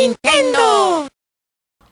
[0.00, 1.08] Nintendo!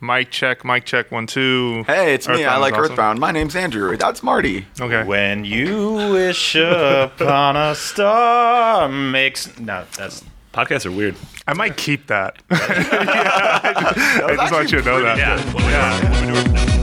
[0.00, 1.82] Mic check, mic check, one, two.
[1.86, 2.46] Hey, it's me.
[2.46, 2.84] I Earthbound's like awesome.
[2.84, 3.18] Earthbound.
[3.18, 3.94] My name's Andrew.
[3.98, 4.64] That's Marty.
[4.80, 5.04] Okay.
[5.04, 10.24] When you wish upon a star makes no, that's
[10.54, 11.16] Podcasts are weird.
[11.46, 12.42] I might keep that.
[12.50, 16.74] yeah, I, I just want you to know that.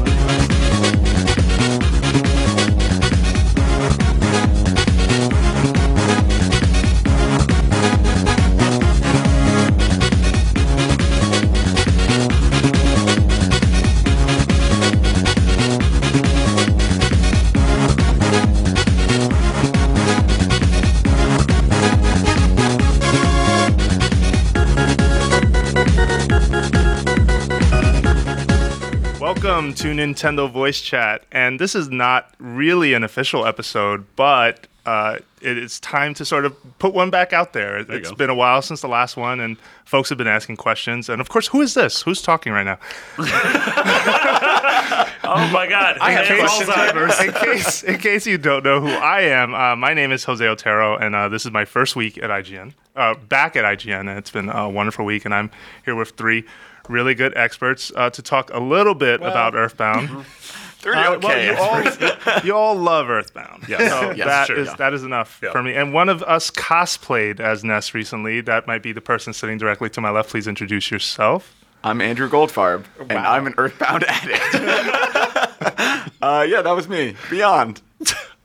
[29.66, 35.18] Welcome to Nintendo Voice Chat, and this is not really an official episode, but uh,
[35.42, 37.80] it is time to sort of put one back out there.
[37.80, 38.16] you It's go.
[38.16, 41.10] been a while since the last one, and folks have been asking questions.
[41.10, 42.04] And of course, who is this?
[42.04, 42.78] Who's talking right now?
[45.28, 45.98] Oh my god.
[46.00, 49.96] I in case, in case, in case you don't know who I am, uh, my
[49.96, 53.56] name is Jose Otero, and uh, this is my first week at IGN, uh, back
[53.56, 55.26] at IGN, and it's been a wonderful week.
[55.26, 55.50] And I'm
[55.84, 56.46] here with three
[56.90, 60.26] really good experts uh, to talk a little bit about Earthbound.
[60.82, 61.52] Pretty Uh, okay.
[61.56, 61.98] well, you
[62.28, 63.66] all, you all love Earthbound.
[63.68, 63.90] Yes.
[63.92, 64.76] So Yes, that sure, is- yeah.
[64.76, 65.52] that is enough Yeah.
[65.52, 65.74] for me.
[65.74, 68.40] And one of us cosplayed as Ness recently.
[68.42, 70.30] That might be the person sitting directly to my left.
[70.30, 71.56] Please introduce yourself.
[71.84, 74.56] I'm Andrew Goldfarb, and I'm an Earthbound addict.
[76.22, 77.16] uh, yeah, that was me.
[77.30, 77.82] Beyond.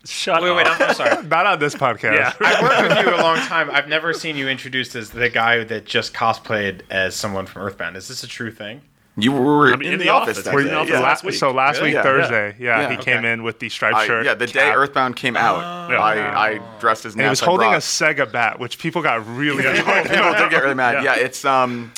[0.05, 0.81] Shut wait, wait, up.
[0.81, 1.23] I'm, I'm sorry.
[1.27, 2.15] Not on this podcast.
[2.15, 2.33] Yeah.
[2.41, 3.71] I've worked with you a long time.
[3.71, 7.97] I've never seen you introduced as the guy that just cosplayed as someone from Earthbound.
[7.99, 8.81] Is this a true thing?
[9.17, 10.39] You were mean, in, in the, the office.
[10.39, 10.45] office.
[10.45, 11.01] that Were day, in the office yeah.
[11.01, 11.35] last week.
[11.35, 11.89] so last Really?
[11.89, 12.03] week Yeah.
[12.03, 12.91] Thursday, yeah, Yeah.
[12.93, 14.25] he came in with the striped I- shirt.
[14.25, 17.43] yeah, the day Earthbound came out, I, I dressed as and he was Ness.
[17.43, 20.09] I holding a Sega bat, which people got really people, annoyed.
[20.09, 21.03] people did get really mad.
[21.05, 21.17] Yeah.
[21.17, 21.93] Yeah, it's um,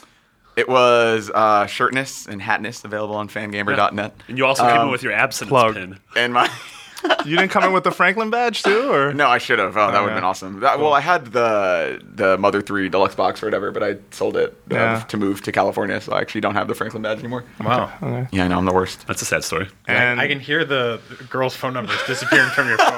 [0.57, 4.15] it was uh, shirtness and hatness available on fangamer.net.
[4.27, 5.75] And you also came Um, in with your abstinence plug.
[5.75, 5.99] pin.
[6.17, 6.51] And my
[7.25, 9.77] You didn't come in with the Franklin badge too, or no, I should have.
[9.77, 10.15] Oh, that would have yeah.
[10.17, 10.61] been awesome.
[10.61, 14.37] That, well, I had the the Mother Three deluxe box or whatever, but I sold
[14.37, 15.05] it uh, Yeah.
[15.09, 17.45] to move to California, so I actually don't have the Franklin badge anymore.
[17.61, 18.27] Wow.
[18.33, 19.07] Yeah, I know I'm the worst.
[19.07, 19.69] That's a sad story.
[19.87, 22.89] And I can hear the girl's phone numbers disappearing from your phone.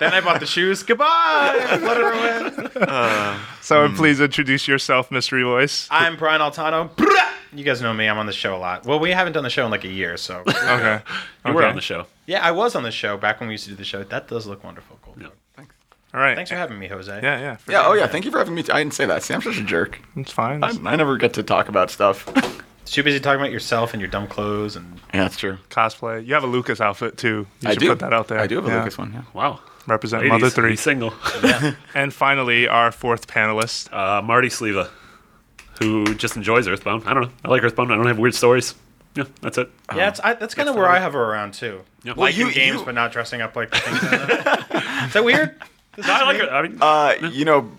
[0.00, 0.82] then I bought the shoes.
[0.82, 1.78] Goodbye.
[1.82, 2.70] Let her win.
[3.60, 3.96] so Hmm.
[3.96, 5.88] please introduce yourself, mystery voice.
[5.90, 6.90] I'm Brian Altano.
[7.54, 8.06] You guys know me.
[8.08, 8.86] I'm on the show a lot.
[8.86, 11.00] Well, we haven't done the show in like a year, so Okay.
[11.44, 11.68] You were Okay.
[11.68, 12.06] on the show.
[12.26, 14.02] yeah, I was on the show back when we used to do the show.
[14.04, 14.98] That does look wonderful.
[15.02, 15.16] Cool.
[15.20, 15.28] Yeah.
[16.14, 16.34] All right.
[16.36, 17.10] Thanks for having me, Jose.
[17.22, 17.56] Yeah, yeah.
[17.56, 17.82] for Yeah.
[17.84, 17.90] sure.
[17.90, 18.06] Oh yeah.
[18.06, 18.62] Thank you for having me.
[18.62, 19.22] T- I didn't say that.
[19.22, 19.98] See, I'm such a jerk.
[20.16, 20.62] It's fine.
[20.62, 22.26] I, I never get to talk about stuff.
[22.84, 25.56] Too busy talking about yourself and your dumb clothes and Yeah, that's true.
[25.70, 26.26] Cosplay.
[26.26, 27.46] You have a Lucas outfit too.
[27.60, 28.38] You I should do put that out there.
[28.40, 28.78] I do have a Yeah.
[28.80, 29.12] Lucas one.
[29.14, 29.22] Yeah.
[29.32, 29.60] Wow.
[29.86, 30.70] Represent Ladies, Mother Three.
[30.70, 31.14] he's single.
[31.94, 33.90] And finally, our fourth panelist.
[33.92, 34.90] Uh, Marty Sleva,
[35.82, 37.04] who just enjoys Earthbound.
[37.06, 37.30] I don't know.
[37.44, 37.92] I like Earthbound.
[37.92, 38.74] I don't have weird stories.
[39.14, 39.70] Yeah, that's it.
[39.94, 41.80] yeah, it's, I, that's kind of where I hover around too.
[42.02, 42.14] Yeah.
[42.16, 44.02] Like you- in games, you- but not dressing up like the things.
[44.12, 45.06] in it.
[45.08, 45.60] Is that weird?
[45.98, 46.48] No, I like it.
[46.48, 47.70] I mean, Uh, you know,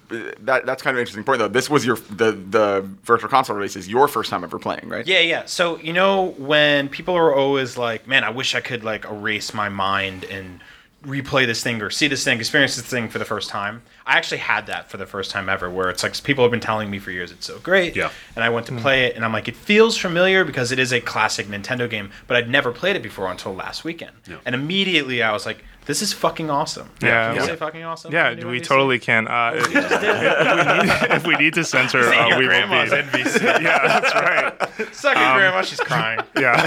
[0.41, 1.47] that that's kind of an interesting point though.
[1.47, 5.07] This was your the the virtual console release is your first time ever playing, right?
[5.07, 5.45] Yeah, yeah.
[5.45, 9.55] So you know when people are always like, "Man, I wish I could like erase
[9.55, 10.59] my mind and
[11.03, 14.17] replay this thing or see this thing, experience this thing for the first time." I
[14.17, 16.89] actually had that for the first time ever, where it's like people have been telling
[16.89, 17.95] me for years it's so great.
[17.95, 18.09] Yeah.
[18.35, 18.79] And I went to hmm.
[18.79, 22.11] play it, and I'm like, it feels familiar because it is a classic Nintendo game,
[22.27, 24.15] but I'd never played it before until last weekend.
[24.27, 24.37] Yeah.
[24.45, 26.89] And immediately I was like, this is fucking awesome.
[27.01, 27.27] Yeah.
[27.27, 27.47] Can you Yeah.
[27.47, 28.11] say fucking awesome?
[28.13, 28.63] Yeah, we NBC?
[28.63, 29.27] totally can.
[29.27, 32.97] Uh, if, we need, if we need to censor, uh, we will grandma's be.
[32.97, 33.41] NBC.
[33.63, 34.93] Yeah, that's right.
[34.95, 35.61] Suck it, grandma.
[35.61, 36.19] She's crying.
[36.39, 36.65] Yeah.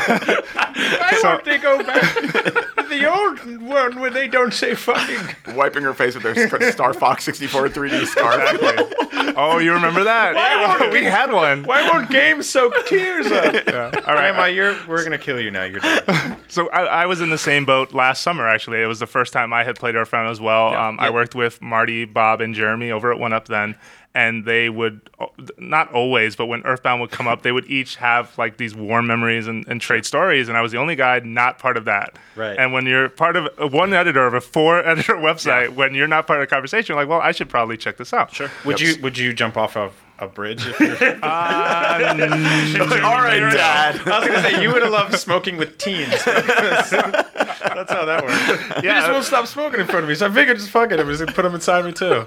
[0.55, 5.55] Why So- won't they go back to the old one where they don't say fucking?
[5.55, 8.55] Wiping her face with their Star Fox 64 3D scarf.
[8.55, 9.33] Exactly.
[9.37, 10.35] Oh, you remember that?
[10.35, 11.65] Why we had one.
[11.65, 13.55] Why won't games soak tears up?
[13.67, 13.85] Yeah.
[14.07, 14.33] All right.
[14.33, 15.65] Grandma, you're we're gonna kill you now.
[15.65, 16.37] You're dead.
[16.49, 18.47] So I, I was in the same boat last summer.
[18.47, 20.75] Actually, it was the first time I had played Earthbound as well.
[20.75, 23.77] Um, I worked with Marty, Bob, and Jeremy over at One Up then,
[24.15, 25.11] and they would
[25.59, 29.07] not always, but when Earthbound would come up, they would each have like these warm
[29.07, 30.49] memories and, and trade stories.
[30.49, 32.17] And I was the only guy not part of that.
[32.35, 32.59] Right.
[32.59, 36.09] And when you're part of uh, one editor of a four editor website, when you're
[36.09, 38.35] not part of the conversation, you're like, well, I should probably check this out.
[38.35, 38.51] Sure.
[38.65, 40.67] Would you would you jump off of a bridge?
[40.67, 40.91] If you're...
[43.05, 44.01] All right, Dad.
[44.07, 46.11] I was gonna say you would have loved smoking with teens.
[46.25, 46.91] That's
[47.93, 48.83] how that works.
[48.83, 49.01] Yeah, Yeah.
[49.01, 51.01] just won't stop smoking in front of me, so I figured just fuck it.
[51.01, 52.25] I'm just gonna put them inside me too.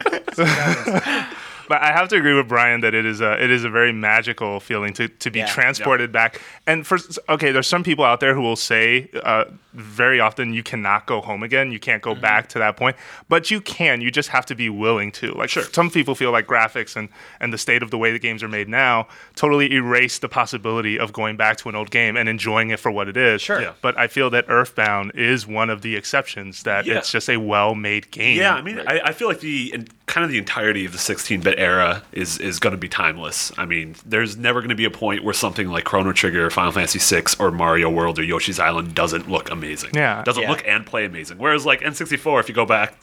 [1.70, 3.94] But I have to agree with Brian that it is a it is a very
[3.94, 5.46] magical feeling to, to be Yeah.
[5.46, 6.42] transported back.
[6.68, 6.98] And for
[7.30, 11.22] okay, there's some people out there who will say uh, very often you cannot go
[11.22, 11.72] home again.
[11.72, 12.22] You can't go Mm-hmm.
[12.22, 12.96] back to that point,
[13.30, 14.02] but you can.
[14.02, 15.32] You just have to be willing to.
[15.34, 15.64] Like sure.
[15.64, 17.08] some people feel like graphics and
[17.40, 20.98] and the state of the way the games are made now totally erase the possibility
[20.98, 23.44] of going back to an old game and enjoying it for what it is.
[23.44, 23.62] Sure.
[23.62, 23.74] Yeah.
[23.82, 26.64] But I feel that Earthbound is one of the exceptions.
[26.64, 26.98] That Yeah.
[26.98, 28.38] it's just a well-made game.
[28.38, 30.98] Yeah, I mean, I, I feel like the in, kind of the entirety of the
[30.98, 33.52] 16-bit era is is going to be timeless.
[33.58, 36.72] I mean, there's never going to be a point where something like Chrono Trigger, Final
[36.72, 39.92] Fantasy VI, or Mario World or Yoshi's Island doesn't look amazing.
[39.94, 40.24] Yeah.
[40.24, 40.50] doesn't Yeah.
[40.50, 41.38] look and play amazing.
[41.38, 42.94] Whereas like N64, if you go back,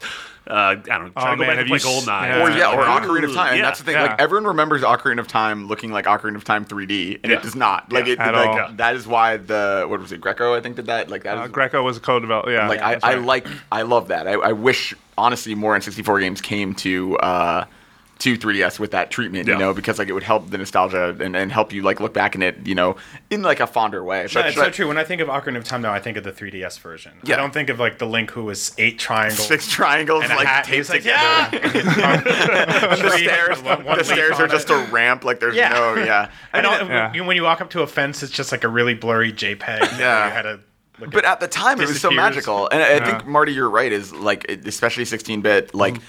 [0.49, 2.07] uh, I don't know, try Oh, to go man, back have and play you s-
[2.07, 2.43] GoldenEye, yeah.
[2.43, 3.57] Or yeah, or like, Ocarina of Time.
[3.57, 3.63] Yeah.
[3.63, 3.95] that's the thing.
[3.95, 4.03] yeah.
[4.05, 7.39] Like everyone remembers Ocarina of Time looking like Ocarina of Time 3D, and Yeah.
[7.39, 7.93] it does not.
[7.93, 8.13] Like Yeah.
[8.15, 8.73] it, At like all.
[8.77, 10.21] that is why the what was it?
[10.21, 11.11] Grezzo, I think did that.
[11.11, 12.51] Like that Uh, Grezzo was a co-developer.
[12.51, 14.27] Yeah, like that's I, I like I love that.
[14.29, 17.65] I, I wish honestly more N64 games came to uh
[18.19, 19.55] to 3DS with that treatment, Yeah.
[19.55, 22.15] you know, because like it would help the nostalgia and, and help you like look
[22.15, 22.97] back in it, you know,
[23.29, 24.23] in like a fonder way.
[24.23, 24.89] Yeah, But- it's but so true.
[24.89, 27.13] When I think of Ocarina of Time, now I think of the 3DS version.
[27.25, 27.35] Yeah.
[27.35, 30.47] I don't think of like the Link who was eight triangles Six triangles and like
[30.47, 30.65] hat.
[30.65, 31.19] taped like, together.
[31.67, 32.23] yeah.
[32.97, 34.51] And the stairs, one- one the stairs on are it.
[34.51, 35.23] just a ramp.
[35.23, 35.69] Like there's Yeah.
[35.71, 36.31] no, yeah.
[36.55, 37.21] And And all- Yeah.
[37.27, 39.99] when you walk up to a fence, it's just like a really blurry JPEG.
[39.99, 40.27] Yeah.
[40.29, 40.61] You had to
[41.01, 43.69] look But at the time, it was so magical, and I, I think Marty, you're
[43.69, 43.93] right.
[43.93, 45.95] Is like, especially 16-bit, like.
[45.95, 46.03] Mm-hmm.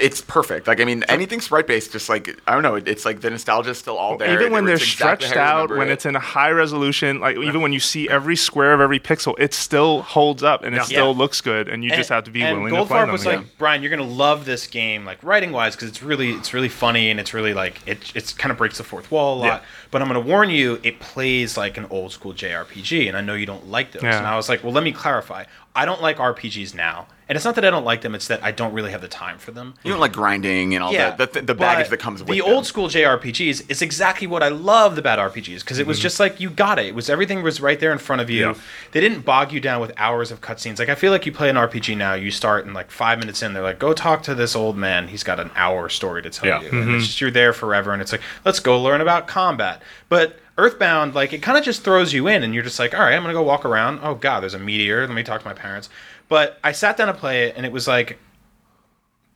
[0.00, 0.66] It's perfect.
[0.66, 3.70] Like I mean, anything sprite based, just like I don't know, it's like the nostalgia
[3.70, 4.32] is still all there.
[4.32, 5.92] even when they're exactly stretched out, when it.
[5.92, 9.34] it's in a high resolution, like even when you see every square of every pixel,
[9.38, 10.84] it still holds up and it Yeah.
[10.84, 11.18] still Yeah.
[11.18, 13.12] looks good, and you just have to be and willing to play Goldfarb them.
[13.12, 13.36] was again.
[13.38, 16.68] like, Brian, you're gonna love this game, like writing wise, because it's really it's really
[16.68, 19.64] funny and it's really like it it's kind of breaks the fourth wall a lot.
[19.86, 19.88] Yeah.
[19.90, 23.34] But I'm gonna warn you, it plays like an old school JRPG, and I know
[23.34, 24.02] you don't like those.
[24.02, 24.18] Yeah.
[24.18, 25.44] And I was like, well, let me clarify.
[25.74, 28.42] I don't like RPGs now, and it's not that I don't like them; it's that
[28.42, 29.74] I don't really have the time for them.
[29.84, 32.32] you don't like grinding and all Yeah, the the, the baggage that comes with it.
[32.32, 32.50] the them.
[32.54, 36.02] old school JRPGs is exactly what I love about RPGs because it was Mm-hmm.
[36.02, 36.86] just like you got it.
[36.86, 38.46] It was everything was right there in front of you.
[38.46, 38.54] Yeah.
[38.92, 40.78] They didn't bog you down with hours of cutscenes.
[40.78, 43.42] Like I feel like you play an RPG now, you start and like five minutes
[43.42, 45.08] in, they're like, "Go talk to this old man.
[45.08, 46.60] He's got an hour story to tell Yeah.
[46.62, 46.82] you." Mm-hmm.
[46.82, 49.75] And it's just you're there forever, and it's like, let's go learn about combat.
[50.08, 53.00] But Earthbound, like it kind of just throws you in, and you're just like, all
[53.00, 54.00] right, I'm gonna go walk around.
[54.02, 55.06] Oh god, there's a meteor.
[55.06, 55.88] Let me talk to my parents.
[56.28, 58.18] But I sat down to play it, and it was like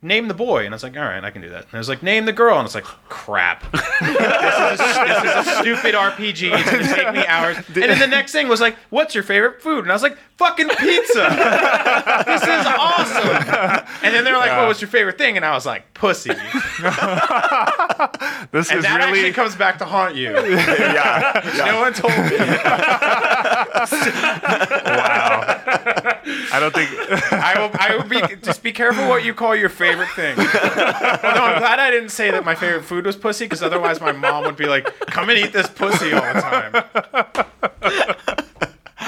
[0.03, 0.65] name the boy.
[0.65, 1.65] And I was like, all right, I can do that.
[1.65, 2.57] And I was like, name the girl.
[2.57, 3.71] And it's like, crap.
[3.71, 6.51] this, is a, this is a stupid RPG.
[6.51, 7.57] It's going to take me hours.
[7.57, 9.83] And then the next thing was like, what's your favorite food?
[9.83, 11.13] And I was like, fucking pizza.
[12.25, 13.85] this is awesome.
[14.03, 15.37] And then they're like, what was your favorite thing?
[15.37, 16.29] And I was like, pussy.
[16.33, 16.39] this
[16.81, 20.31] And is that really actually comes back to haunt you.
[20.31, 21.65] yeah, yeah.
[21.65, 22.37] No one told me.
[24.85, 25.60] wow.
[26.53, 26.89] I don't think
[27.31, 27.71] I will.
[27.79, 28.35] I will be.
[28.41, 30.37] Just be careful what you call your favorite thing.
[30.37, 34.11] Although I'm glad I didn't say that my favorite food was pussy, because otherwise my
[34.11, 38.15] mom would be like, "Come and eat this pussy all the time."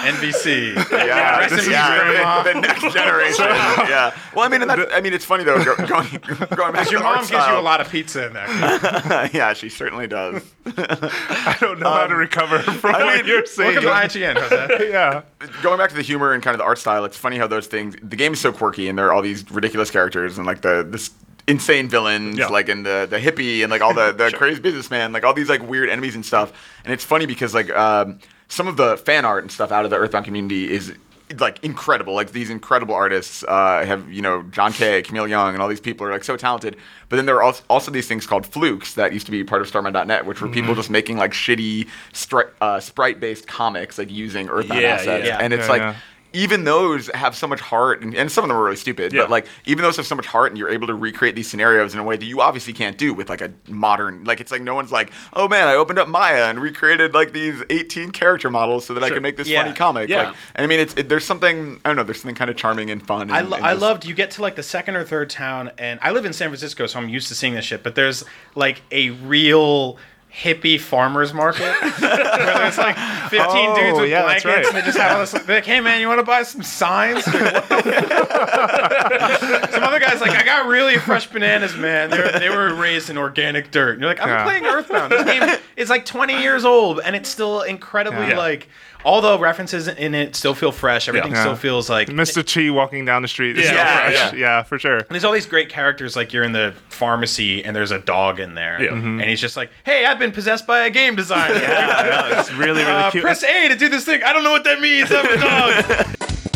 [0.04, 0.76] NBC.
[0.92, 2.44] Yeah, Rest this is Grandma.
[2.44, 3.46] the, the next generation.
[3.46, 4.16] yeah.
[4.36, 5.64] Well, I mean, and that, I mean, it's funny though.
[5.64, 6.08] Go, going,
[6.56, 8.48] going back Your mom gives you a lot of pizza in there.
[9.34, 10.44] yeah, she certainly does.
[10.66, 13.84] I don't know how to recover from what mean, you're saying.
[13.84, 14.92] Welcome to IGN, Jose.
[14.92, 15.22] yeah.
[15.62, 17.68] going back to the humor and kind of the art style, it's funny how those
[17.68, 17.96] things.
[18.02, 20.86] The game is so quirky, and there are all these ridiculous characters, and like the
[20.88, 21.12] this
[21.48, 22.48] insane villains, Yeah.
[22.48, 25.50] like and the the hippie, and like all the the crazy businessman, like all these
[25.50, 26.52] like weird enemies and stuff.
[26.84, 28.20] And it's funny because like um,
[28.54, 30.94] some of the fan art and stuff out of the Earthbound community is
[31.40, 32.14] like incredible.
[32.14, 35.80] Like these incredible artists uh, have you know John Kay, Camille Young, and all these
[35.80, 36.76] people are like so talented.
[37.10, 39.68] But then there are also, these things called flukes that used to be part of
[39.72, 40.54] Starmen.net, which were Mm-hmm.
[40.54, 45.26] people just making like shitty stri- uh, sprite-based comics, like using Earthbound Yeah, assets.
[45.28, 45.38] yeah.
[45.40, 45.96] And it's Yeah, like yeah.
[46.34, 49.14] Even those have so much heart, and, and some of them are really stupid.
[49.14, 49.22] Yeah.
[49.22, 51.94] But like even those have so much heart, and you're able to recreate these scenarios
[51.94, 54.24] in a way that you obviously can't do with like a modern.
[54.24, 57.34] Like it's like no one's like, oh man, I opened up Maya and recreated like
[57.34, 59.64] these 18 character models so that I can make this Yeah.
[59.64, 60.10] funny comic.
[60.10, 60.24] Yeah.
[60.30, 62.04] Like, and I mean, it's it, there's something I don't know.
[62.04, 63.24] There's something kind of charming and fun.
[63.24, 65.72] And, I, lo- and I loved you get to like the second or third town
[65.78, 68.24] and I live in San Francisco so I'm used to seeing this shit but there's
[68.56, 69.98] like a real
[70.36, 72.96] hippie farmers market where there's like
[73.30, 74.66] 15 Oh, dudes with yeah, blankets right.
[74.66, 76.64] and they just have all this they're like hey man you want to buy some
[76.64, 82.18] signs Like, what the some other guys like I got really fresh bananas man they
[82.20, 84.44] were, they were raised in organic dirt and you're like I'm Yeah.
[84.44, 85.44] playing Earthbound this game
[85.78, 88.38] is like 20 years old and it's still incredibly Yeah.
[88.38, 88.68] like
[89.04, 91.42] all the references in it still feel fresh everything Yeah.
[91.42, 92.44] still feels like Mr.
[92.46, 93.58] Chi walking down the street.
[93.58, 94.14] is so Yeah, fresh.
[94.34, 94.40] yeah.
[94.40, 94.98] yeah, for sure.
[94.98, 98.40] And there's all these great characters, like you're in the pharmacy and there's a dog
[98.40, 98.82] in there.
[98.82, 98.92] Yeah.
[98.92, 99.20] Mhm.
[99.20, 101.56] And he's just like, hey, I've been possessed by a game designer.
[101.56, 103.24] Yeah, yeah, it's really, really Uh, cute.
[103.24, 104.24] press A to do this thing.
[104.24, 105.12] I don't know what that means.
[105.12, 106.06] I'm a dog.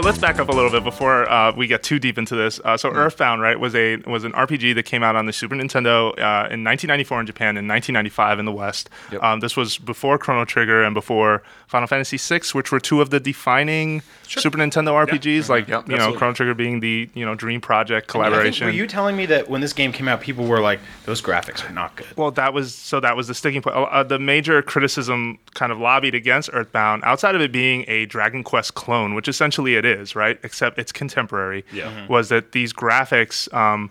[0.00, 2.60] let's back up a little bit before uh, we get too deep into this.
[2.64, 5.54] Uh, so Earthbound, right, was a was an RPG that came out on the Super
[5.54, 8.88] Nintendo uh, in 1994 in Japan and 1995 in the West.
[9.10, 9.22] Yep.
[9.22, 13.10] Um, this was before Chrono Trigger and before Final Fantasy VI, which were two of
[13.10, 15.48] the defining Super Nintendo RPGs.
[15.48, 16.12] Like Yep, you know.
[16.14, 18.66] Chrono Trigger being the you know dream project I think- collaboration.
[18.66, 21.68] were you telling me that when this game came out, people were like, "Those graphics
[21.68, 22.06] are not good"?
[22.16, 23.76] Well, that was so that was the sticking point.
[23.76, 28.42] Uh, the major criticism kind of lobbied against Earthbound, outside of it being a Dragon
[28.42, 30.38] Quest clone, which essentially it is, right?
[30.42, 31.64] Except it's contemporary.
[31.72, 31.90] Yeah.
[31.90, 32.08] Mhm.
[32.08, 33.90] Was that these graphics um,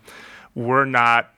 [0.55, 1.29] were not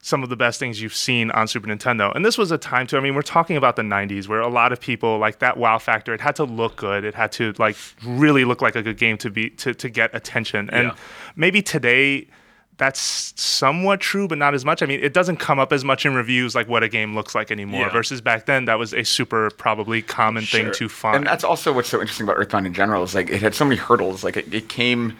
[0.00, 2.14] some of the best things you've seen on Super Nintendo.
[2.14, 2.96] And this was a time too.
[2.96, 5.76] I mean, we're talking about the 90s where a lot of people like that wow
[5.78, 7.04] factor, it had to look good.
[7.04, 10.14] It had to like really look like a good game to be to, to get
[10.14, 10.70] attention.
[10.70, 10.94] And Yeah.
[11.36, 12.28] maybe today
[12.78, 14.82] that's somewhat true, but not as much.
[14.82, 17.34] I mean, it doesn't come up as much in reviews like what a game looks
[17.34, 17.82] like anymore.
[17.82, 17.92] Yeah.
[17.92, 20.74] Versus back then, that was a super probably common thing Sure.
[20.74, 21.16] to find.
[21.16, 23.64] And that's also what's so interesting about Earthbound in general is like it had so
[23.64, 24.22] many hurdles.
[24.24, 25.16] Like it, it came,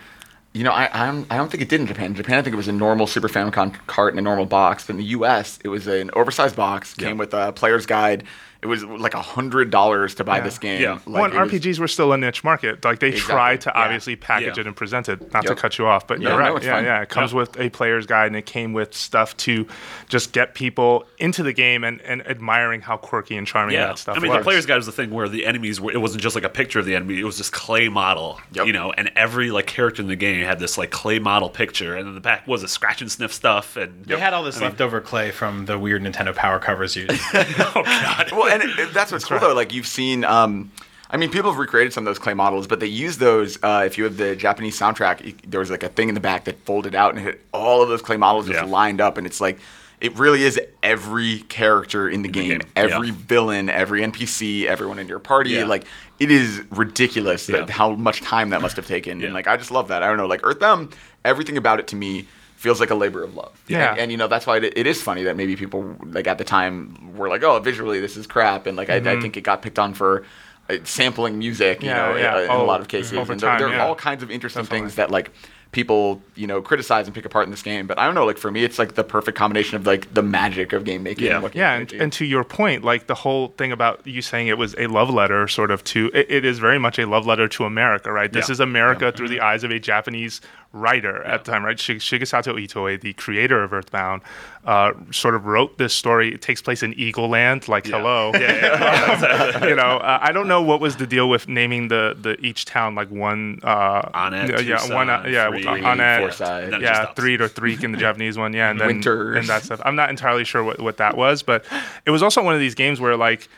[0.53, 2.07] you know, I I'm, I don't think it did in Japan.
[2.07, 4.87] In Japan, I think it was a normal Super Famicom cart in a normal box.
[4.87, 8.23] But in the U.S., it was an oversized box, came with a player's guide.
[8.61, 10.43] It was like a hundred dollars to buy Yeah.
[10.45, 10.83] this game.
[10.83, 10.93] Yeah.
[10.95, 12.85] Like, Well, and it was- RPGs were still a niche market.
[12.85, 13.33] Like they Exactly.
[13.35, 13.81] tried to Yeah.
[13.83, 14.63] obviously package Yeah.
[14.63, 15.21] it and present it.
[15.33, 15.55] Not Yep.
[15.57, 16.57] to cut you off, but Yeah, you're right.
[16.57, 16.85] it's yeah, fine.
[16.85, 17.03] yeah.
[17.03, 17.39] It comes Yeah.
[17.39, 19.69] with a player's guide, and it came with stuff to
[20.09, 23.99] just get people into the game and, and admiring how quirky and charming Yeah, that
[23.99, 24.39] stuff I mean, was.
[24.41, 25.93] the player's guide was the thing where the enemies were.
[25.93, 28.67] It wasn't just like a picture of the enemy; it was this clay model, Yep.
[28.67, 28.93] you know.
[28.97, 32.15] And every like character in the game had this like clay model picture, and then
[32.17, 33.77] the back was a scratch and sniff stuff.
[33.77, 37.07] And They had all this leftover clay from the weird Nintendo Power covers you.
[37.35, 38.63] oh god, well, and
[38.93, 39.55] that's what's cool though.
[39.55, 40.71] Like you've seen, um,
[41.11, 43.59] I mean, people have recreated some of those clay models, but they use those.
[43.63, 46.45] Uh, if you have the Japanese soundtrack, there was like a thing in the back
[46.45, 48.65] that folded out and hit all of those clay models just Yeah.
[48.71, 49.59] lined up, and it's like.
[50.01, 53.15] It really is every character in the game, game, every yeah.
[53.17, 55.51] villain, every NPC, everyone in your party.
[55.51, 55.65] Yeah.
[55.65, 55.87] Like
[56.21, 57.75] it is ridiculous that Yeah.
[57.75, 59.21] how much time that must have taken.
[59.25, 60.05] And like I just love that.
[60.05, 62.29] I don't know, like Earthbound, everything about it to me
[62.59, 63.53] feels like a labor of love.
[63.69, 63.93] Yeah.
[63.93, 66.39] And, and, you know that's why it, it is funny that maybe people like at
[66.39, 69.43] the time were like, oh, visually this is crap, and like I, I think it
[69.43, 70.25] got picked on for.
[70.71, 71.97] Uh, sampling music, you Mm-hmm.
[71.97, 72.39] Yeah, know, yeah.
[72.41, 74.31] in, in Oh, a lot of cases, over and there, there are all kinds of
[74.31, 74.81] interesting Definitely.
[74.89, 75.31] things that like
[75.73, 77.87] people, you know, criticize and pick apart in this game.
[77.87, 80.23] But I don't know, like for me, it's like the perfect combination of like the
[80.23, 81.27] magic of game making.
[81.27, 81.35] Yeah.
[81.35, 84.49] and what yeah, and, and to your point, like the whole thing about you saying
[84.49, 87.27] it was a love letter, sort of to it, it is very much a love
[87.27, 88.33] letter to America, right?
[88.33, 88.53] This Yeah.
[88.55, 89.45] is America through the mm-hmm.
[89.45, 90.41] eyes of a Japanese
[90.73, 91.77] writer at the time, right?
[91.77, 94.23] Shig- Shigesato Itoi, the creator of Earthbound,
[94.69, 96.35] uh, sort of wrote this story.
[96.35, 98.33] It takes place in Eagle Land, like hello.
[98.35, 102.15] yeah, yeah, you know, uh, I don't know what was the deal with naming the
[102.21, 103.61] the each town like one.
[103.63, 105.09] Uh, Onett, yeah, Twoson, one.
[105.09, 106.65] Uh, yeah, Three, Onett, Fourside.
[106.65, 109.39] And then it yeah, three or three in the Japanese one, yeah, and then Winters.
[109.39, 109.81] and that stuff.
[109.87, 111.65] I'm not entirely sure what, what that was, but
[112.05, 113.49] it was also one of these games where like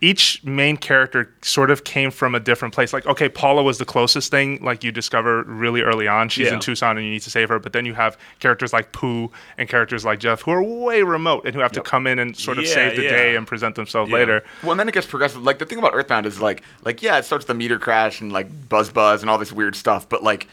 [0.00, 2.92] each main character sort of came from a different place.
[2.92, 6.28] Like, okay, Paula was the closest thing, like you discover really early on.
[6.28, 6.54] She's Yeah.
[6.54, 7.58] in Twoson and you need to save her.
[7.58, 11.44] But then you have characters like Poo and characters like Jeff who are way remote
[11.44, 13.10] and who have to come in and sort of Yeah, save the yeah.
[13.10, 14.16] day and present themselves Yeah.
[14.16, 14.44] later.
[14.62, 15.42] Well, and then it gets progressive.
[15.42, 18.20] Like the thing about Earthbound is like, like yeah, it starts with the meter crash
[18.20, 20.46] and like buzz buzz and all this weird stuff, but like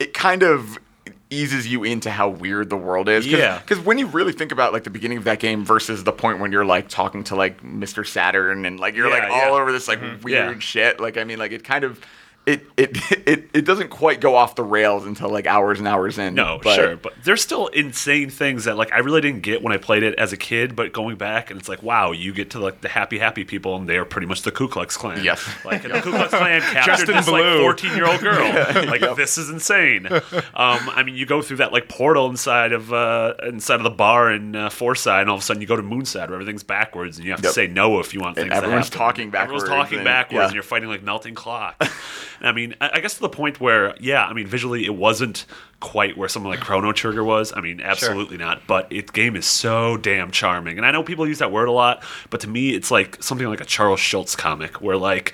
[0.00, 0.78] it kind of
[1.32, 3.24] eases you into how weird the world is.
[3.24, 3.58] Cause, Yeah.
[3.58, 6.38] Because when you really think about like the beginning of that game versus the point
[6.40, 8.06] when you're like talking to like Mr.
[8.06, 9.48] Saturn and like you're Yeah, like yeah.
[9.48, 10.28] all over this like mm-hmm.
[10.28, 10.48] Yeah.
[10.48, 11.00] weird shit.
[11.00, 12.00] Like I mean, like it kind of.
[12.44, 12.90] It, it
[13.28, 16.34] it it doesn't quite go off the rails until like hours and hours in.
[16.34, 19.72] No, but- sure, but there's still insane things that like I really didn't get when
[19.72, 20.74] I played it as a kid.
[20.74, 23.76] But going back and it's like, wow, you get to like the happy happy people,
[23.76, 25.22] and they are pretty much the Ku Klux Klan.
[25.22, 25.48] Yes.
[25.64, 28.42] like the Ku Klux Klan captured this like 14 year old girl.
[28.86, 30.06] Like this is insane.
[30.06, 30.20] Um,
[30.54, 34.32] I mean, you go through that like portal inside of uh, inside of the bar
[34.32, 37.18] in uh, Fourside, and all of a sudden you go to Moonside where everything's backwards,
[37.18, 38.50] and you have to say no if you want And things.
[38.50, 40.44] to everyone's talking Everyone's backwards talking and- backwards, yeah.
[40.46, 41.88] and you're fighting like melting clocks.
[42.42, 45.46] I mean, I, guess to the point where, yeah, I mean, visually it wasn't
[45.80, 47.52] quite where something like Chrono Trigger was.
[47.54, 48.66] I mean, absolutely not.
[48.66, 51.72] But its game is so damn charming, and I know people use that word a
[51.72, 55.32] lot, but to me, it's like something like a Charles Schulz comic, where like.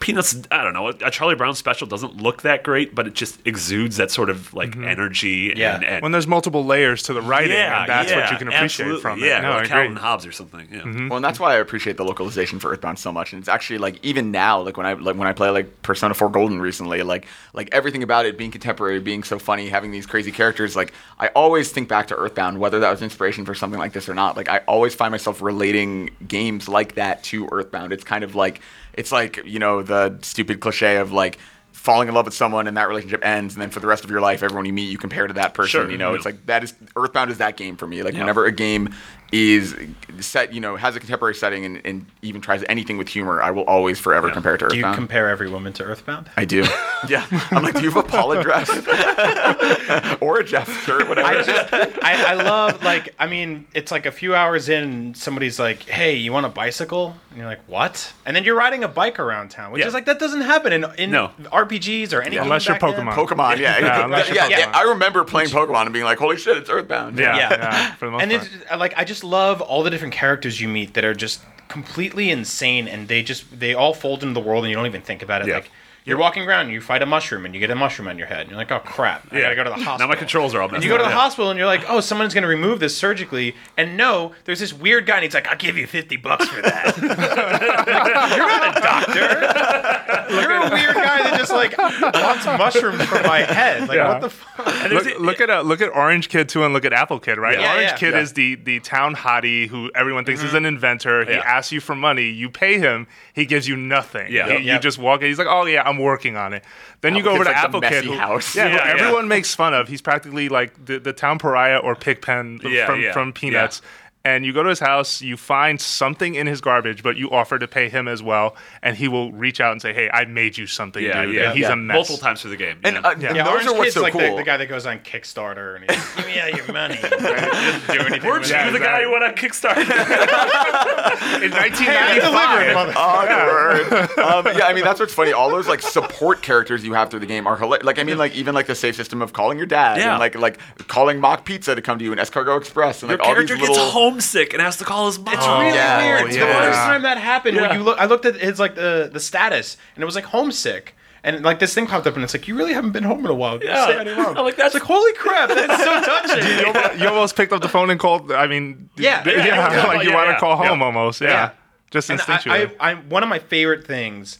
[0.00, 0.88] Peanuts, I don't know.
[0.88, 4.52] A Charlie Brown special doesn't look that great, but it just exudes that sort of
[4.52, 4.84] like mm-hmm.
[4.84, 5.52] energy.
[5.54, 5.76] Yeah.
[5.76, 8.48] And, and When there's multiple layers to the writing, yeah, and that's what you can
[8.48, 9.42] appreciate absolutely, from yeah, it.
[9.42, 9.68] No, like.
[9.68, 10.66] Calvin Hobbes or something.
[10.72, 10.80] Yeah.
[10.80, 11.08] Mm-hmm.
[11.08, 13.32] Well, and that's why I appreciate the localization for Earthbound so much.
[13.32, 16.14] And it's actually like even now, like when I like when I play like Persona
[16.14, 20.06] 4 Golden recently, like like everything about it being contemporary, being so funny, having these
[20.06, 23.78] crazy characters, like I always think back to Earthbound, whether that was inspiration for something
[23.78, 24.36] like this or not.
[24.36, 27.92] Like I always find myself relating games like that to Earthbound.
[27.92, 28.60] It's kind of like
[28.96, 31.38] it's like you know the stupid cliche of like
[31.72, 34.10] falling in love with someone and that relationship ends, and then for the rest of
[34.10, 35.82] your life, everyone you meet you compare to that person.
[35.82, 36.16] Sure, You know, yeah.
[36.16, 38.02] it's like that is Earthbound is that game for me.
[38.02, 38.20] Like Yeah.
[38.20, 38.92] whenever a game
[39.32, 39.76] is
[40.20, 43.50] set, you know, has a contemporary setting and, and even tries anything with humor, I
[43.50, 46.30] will always forever compare it to Do you compare every woman to Earthbound?
[46.36, 46.62] I do.
[47.08, 47.26] yeah.
[47.50, 48.68] I'm like, do you have a Paul dress
[50.20, 51.28] or a Jeff shirt, whatever.
[51.28, 55.58] I just, I, I love like, I mean, it's like a few hours in, somebody's
[55.58, 58.88] like, "Hey, you want a bicycle?" And you're like, "What?" And then you're riding a
[58.88, 59.88] bike around town, which Yeah.
[59.88, 61.32] is like that doesn't happen in in No.
[61.52, 62.38] RPGs or anything.
[62.38, 63.04] Unless you're back then.
[63.06, 63.12] Pokemon.
[63.14, 63.78] Pokemon, yeah.
[63.80, 64.74] Yeah, unless yeah, you're yeah, Pokemon.
[64.74, 67.18] I remember playing Pokemon and being like, holy shit, it's Earthbound.
[67.18, 67.50] Yeah, Yeah.
[67.50, 68.42] yeah, for the most and part.
[68.62, 72.30] it's like I just love all the different characters you meet that are just completely
[72.30, 75.20] insane, and they just they all fold into the world, and you don't even think
[75.22, 75.48] about it.
[75.48, 75.56] Yeah.
[75.56, 75.70] Like
[76.06, 78.26] you're walking around, and you fight a mushroom, and you get a mushroom on your
[78.28, 79.98] head, and you're like, oh crap, I gotta go to the hospital.
[79.98, 81.14] Now my controls are all messed And you go to the Yeah.
[81.16, 83.54] hospital and you're like, oh, someone's going to remove this surgically.
[83.76, 86.62] And no, there's this weird guy and he's like, I'll give you 50 bucks for
[86.62, 86.86] that.
[86.96, 86.96] Like,
[88.36, 90.32] you're not a doctor.
[90.34, 93.88] You're a weird guy that just like wants mushrooms from my head.
[93.88, 94.08] Like, Yeah.
[94.08, 94.90] what the fuck?
[94.90, 97.38] Look, a- look at uh, look at Orange Kid too, and look at Apple Kid,
[97.38, 97.58] right?
[97.58, 97.72] Yeah.
[97.72, 98.20] Orange Yeah, Kid yeah.
[98.20, 101.24] is the the town hottie who everyone thinks is an inventor.
[101.24, 101.42] He Yeah.
[101.44, 104.32] asks you for money, you pay him, he gives you nothing.
[104.32, 104.46] Yeah.
[104.46, 104.60] He- Yep.
[104.60, 104.82] you Yep.
[104.82, 105.28] just walk in.
[105.28, 106.64] He's like, oh yeah, I'm working on it.
[107.00, 108.84] Then you go over to like Apple Kid, who, yeah, Yeah, yeah.
[108.86, 109.88] everyone makes fun of.
[109.88, 113.82] He's practically like the, the town pariah or Pigpen Yeah, from yeah, from Peanuts.
[114.26, 117.60] And you go to his house, you find something in his garbage, but you offer
[117.60, 120.58] to pay him as well, and he will reach out and say, "Hey, I made
[120.58, 121.72] you something, yeah, dude." yeah, and he's yeah.
[121.72, 121.94] a mess.
[121.94, 122.78] multiple times through the game.
[122.82, 123.02] And yeah.
[123.08, 123.34] uh, Yeah.
[123.34, 124.22] Yeah, those Orange are what's Kid's so like cool.
[124.22, 126.96] the, the guy that goes on Kickstarter and he's like, give me out your money.
[127.06, 128.72] He doesn't do anything Weren't you it.
[128.72, 129.78] the guy who went on Kickstarter?
[131.42, 132.74] in Hey, I delivered, 1995.
[132.74, 134.18] mother- Awkward.
[134.18, 135.32] um, yeah, I mean that's what's funny.
[135.32, 137.84] All those like support characters you have through the game are hilarious.
[137.84, 140.10] Like I mean, like even like the safe system of calling your dad, Yeah.
[140.12, 143.18] and like like calling Mach Pizza to come to you and Escargot Express, and Your
[143.18, 143.90] like all these character little.
[144.16, 145.34] Gets homesick and has to call his mom.
[145.34, 145.98] It's really yeah.
[145.98, 146.22] weird.
[146.22, 147.68] Oh, The first time that happened, Yeah.
[147.68, 150.24] when you look, I looked at his like the the status, and it was like
[150.24, 150.94] homesick.
[151.24, 153.30] And like this thing popped up, and it's like you really haven't been home in
[153.30, 153.58] a while.
[153.62, 153.84] Yeah.
[153.86, 154.36] staying home.
[154.38, 156.00] I'm like, that's- It's like holy crap, that's so
[156.84, 157.00] touching.
[157.00, 158.30] you almost picked up the phone and called.
[158.30, 160.38] I mean, Yeah, yeah, yeah, yeah, like you yeah, want to yeah.
[160.38, 160.84] call home Yeah.
[160.86, 161.50] almost, yeah, Yeah.
[161.90, 162.76] just And instinctually.
[162.78, 164.38] I, I, I, one of my favorite things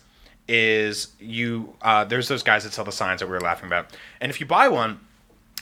[0.49, 1.75] is you.
[1.83, 3.87] Uh, there's those guys that sell the signs that we were laughing about,
[4.21, 5.01] and if you buy one.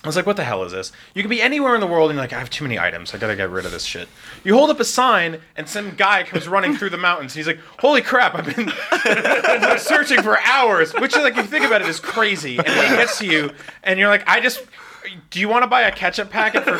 [0.04, 0.92] I was like, what the hell is this?
[1.14, 3.14] You can be anywhere in the world and you're like, I have too many items.
[3.14, 4.06] I gotta get rid of this shit.
[4.44, 7.32] You hold up a sign and some guy comes running through the mountains.
[7.32, 10.92] He's like, holy crap, I've been like, searching for hours.
[10.92, 12.58] Which, like, if you think about it, is crazy.
[12.58, 13.50] And he gets to you
[13.82, 14.62] and you're like, I just.
[15.28, 16.70] Do you want to buy a ketchup packet for?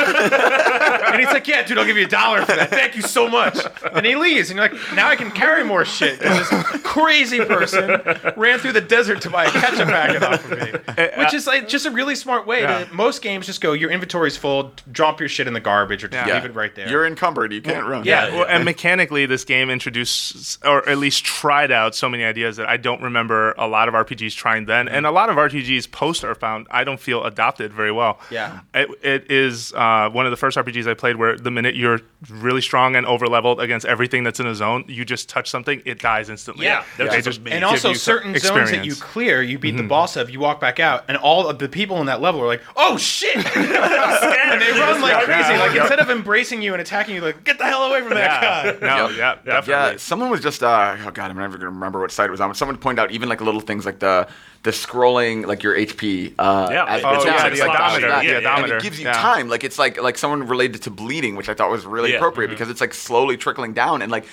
[0.80, 2.70] And he's like, "Yeah, dude, I'll give you a dollar for that.
[2.70, 3.58] Thank you so much."
[3.92, 7.44] And he leaves, and you're like, "Now I can carry more shit." 'cause this crazy
[7.44, 8.00] person
[8.36, 11.36] ran through the desert to buy a ketchup packet off of me, eh, which uh,
[11.36, 12.62] is like just a really smart way.
[12.62, 12.84] Yeah.
[12.84, 14.72] To, most games just go, "Your inventory's full.
[14.90, 16.34] Drop your shit in the garbage, or just Yeah.
[16.34, 17.52] leave it right there." You're encumbered.
[17.52, 18.04] You can't run.
[18.04, 18.30] Yeah.
[18.34, 22.68] well, and mechanically, this game introduced, or at least tried out, so many ideas that
[22.68, 24.94] I don't remember a lot of RPGs trying then, mm-hmm.
[24.94, 26.66] and a lot of RPGs post are found.
[26.70, 28.18] I don't feel adopted very well.
[28.30, 28.60] Yeah.
[28.74, 32.00] it, it is uh, one of the first RPGs I played where the minute you're
[32.30, 35.82] really strong and over leveled against everything that's in a zone, you just touch something,
[35.84, 36.64] it dies instantly.
[36.66, 36.84] Yeah.
[36.96, 39.76] That's They just just and also you some certain zones that you clear, you beat
[39.76, 42.40] the boss of, you walk back out, and all of the people in that level
[42.40, 45.52] are like, "Oh shit!" and they run like crazy.
[45.52, 45.60] Yeah.
[45.60, 48.42] Like instead of embracing you and attacking you, like get the hell away from that
[48.42, 48.78] Yeah, guy.
[48.96, 49.16] no, Yep.
[49.18, 49.92] yeah, definitely.
[49.92, 52.40] Yeah, someone was just uh, oh god, I'm never gonna remember what site it was
[52.40, 52.50] on.
[52.50, 54.26] But someone pointed out even like little things like the
[54.64, 56.34] the scrolling like your HP.
[56.38, 56.84] Uh, Yeah.
[56.86, 58.24] as it Oh, gets yeah, the odometer, that.
[58.24, 58.56] yeah, yeah.
[58.64, 59.12] And it gives you yeah.
[59.12, 59.48] time.
[59.48, 62.16] Like it's like like someone related to bleeding, which I thought was really Yeah.
[62.16, 64.24] appropriate because it's like slowly trickling down and like.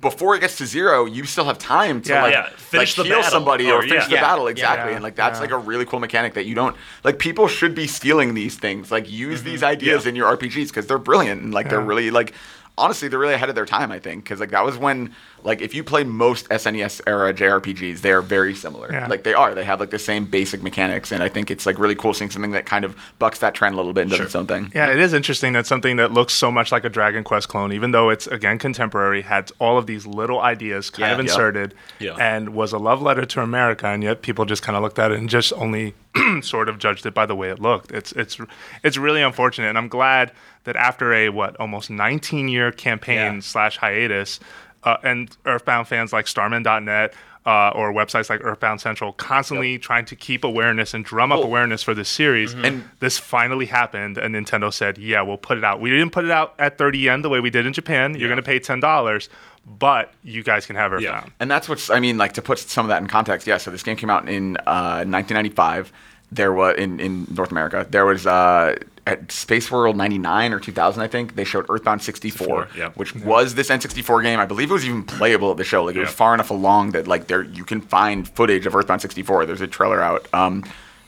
[0.00, 2.22] Before it gets to zero, you still have time to Yeah.
[2.22, 4.08] like, Yeah, finish like the heal battle, somebody or, or- finish yeah.
[4.08, 4.20] the Yeah.
[4.22, 4.94] battle exactly, Yeah.
[4.94, 5.42] and like that's Yeah.
[5.42, 7.18] like a really cool mechanic that you don't like.
[7.18, 8.90] People should be stealing these things.
[8.90, 10.08] Like use these ideas Yeah.
[10.08, 12.32] in your RPGs because they're brilliant and like they're really like
[12.78, 13.92] honestly they're really ahead of their time.
[13.92, 18.00] I think because like that was when like if you play most SNES era JRPGs,
[18.00, 18.92] they are very similar.
[18.92, 19.06] Yeah.
[19.06, 19.54] Like they are.
[19.54, 22.30] They have like the same basic mechanics, and I think it's like really cool seeing
[22.30, 24.70] something that kind of bucks that trend a little bit and does its own thing.
[24.74, 27.72] Yeah, it is interesting that something that looks so much like a Dragon Quest clone,
[27.72, 31.12] even though it's again contemporary, had all of these little ideas kind Yeah.
[31.12, 31.22] of Yeah.
[31.32, 32.16] inserted, Yeah.
[32.18, 35.10] and was a love letter to America, and yet people just kind of looked at
[35.12, 35.94] it and just only
[36.42, 37.90] sort of judged it by the way it looked.
[37.90, 38.38] It's it's
[38.84, 40.30] it's really unfortunate, and I'm glad
[40.64, 43.40] that after a what almost 19 year campaign Yeah.
[43.40, 44.38] slash hiatus,
[44.84, 47.14] uh, and Earthbound fans like Starmen.net.
[47.44, 51.42] Uh, or websites like Earthbound Central constantly trying to keep awareness and drum up Oh.
[51.42, 52.54] awareness for this series.
[52.54, 55.80] And- this finally happened, and Nintendo said, "Yeah, we'll put it out.
[55.80, 58.12] We didn't put it out at 30 yen the way we did in Japan.
[58.12, 58.26] You're Yeah.
[58.28, 59.28] going to pay ten dollars,
[59.66, 61.08] but you guys can have Yeah.
[61.16, 63.44] Earthbound." And that's what's I mean, like to put some of that in context.
[63.48, 65.90] Yeah, so this game came out in uh, 1995.
[66.30, 67.84] There was in, in North America.
[67.90, 72.68] There was uh, at Space World '99 or 2000, I think they showed Earthbound 64,
[72.68, 72.90] 64, yeah.
[72.94, 74.38] which was this N64 game.
[74.38, 75.84] I believe it was even playable at the show.
[75.84, 79.00] Like it was far enough along that like there you can find footage of Earthbound
[79.00, 79.46] 64.
[79.46, 80.26] There's a trailer out.
[80.32, 80.64] Um,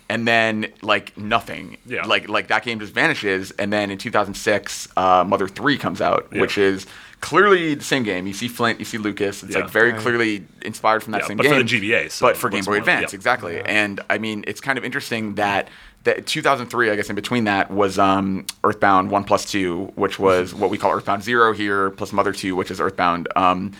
[0.08, 1.76] and then like nothing.
[1.86, 2.04] Yeah.
[2.04, 3.52] Like like that game just vanishes.
[3.52, 6.40] And then in 2006, uh, Mother 3 comes out, Yeah.
[6.40, 6.86] which is
[7.24, 8.26] clearly the same game.
[8.26, 9.42] You see Flint, you see Lucas.
[9.42, 9.62] It's Yeah.
[9.62, 10.00] like very Right.
[10.00, 12.76] clearly inspired from that Yeah, same but for the GBA, so but for Game Boy
[12.76, 13.16] Advance, yeah.
[13.16, 13.60] exactly.
[13.64, 15.68] And I mean, it's kind of interesting that
[16.04, 20.52] that 2003, I guess, in between that was um, Earthbound One Plus Two, which was
[20.54, 23.26] what we call Earthbound Zero here, plus Mother Two, which is Earthbound.
[23.36, 23.72] Um,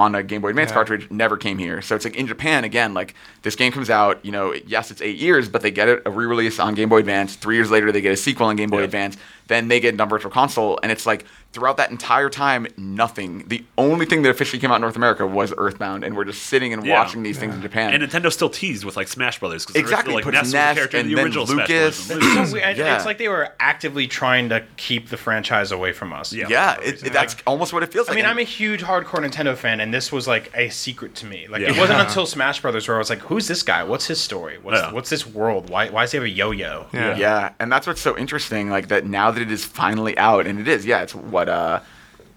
[0.00, 0.74] on a Game Boy Advance Yeah.
[0.74, 1.82] cartridge, never came here.
[1.82, 2.94] So it's like in Japan again.
[2.94, 6.02] Like this game comes out, you know, yes, it's eight years, but they get it
[6.06, 7.36] a re-release on Game Boy Advance.
[7.36, 8.84] Three years later, they get a sequel on Game Boy Yeah.
[8.84, 9.16] Advance.
[9.48, 13.42] Then they get it on Virtual Console, and it's like throughout that entire time, nothing.
[13.48, 16.44] The only thing that officially came out in North America was Earthbound, and we're just
[16.44, 16.94] sitting and Yeah.
[17.00, 17.92] watching these things in Japan.
[17.92, 20.74] And Nintendo still teased with like Smash Brothers because Exactly, like puts Ness was Ness
[20.76, 21.96] character in and the then original Lucas.
[21.96, 22.38] Smash Brothers.
[22.38, 22.76] It's so weird.
[22.76, 22.96] Yeah.
[22.96, 26.32] It's like they were actively trying to keep the franchise away from us.
[26.32, 26.46] Yeah.
[26.48, 28.18] yeah, it, it- that's almost what it feels I like.
[28.18, 31.26] I mean, I'm a huge hardcore Nintendo fan, and this was like a secret to
[31.26, 31.46] me.
[31.48, 31.70] Like, Yeah.
[31.70, 33.84] it wasn't until Smash Brothers where I was like, "Who's this guy?
[33.84, 34.58] What's his story?
[34.62, 34.92] What's Yeah.
[34.92, 35.70] what's this world?
[35.70, 37.16] Why why does he have a yo-yo?" Yeah.
[37.16, 38.70] Yeah, and that's what's so interesting.
[38.70, 40.84] Like that now that it is finally out, and it is.
[40.86, 41.80] Yeah, it's what uh,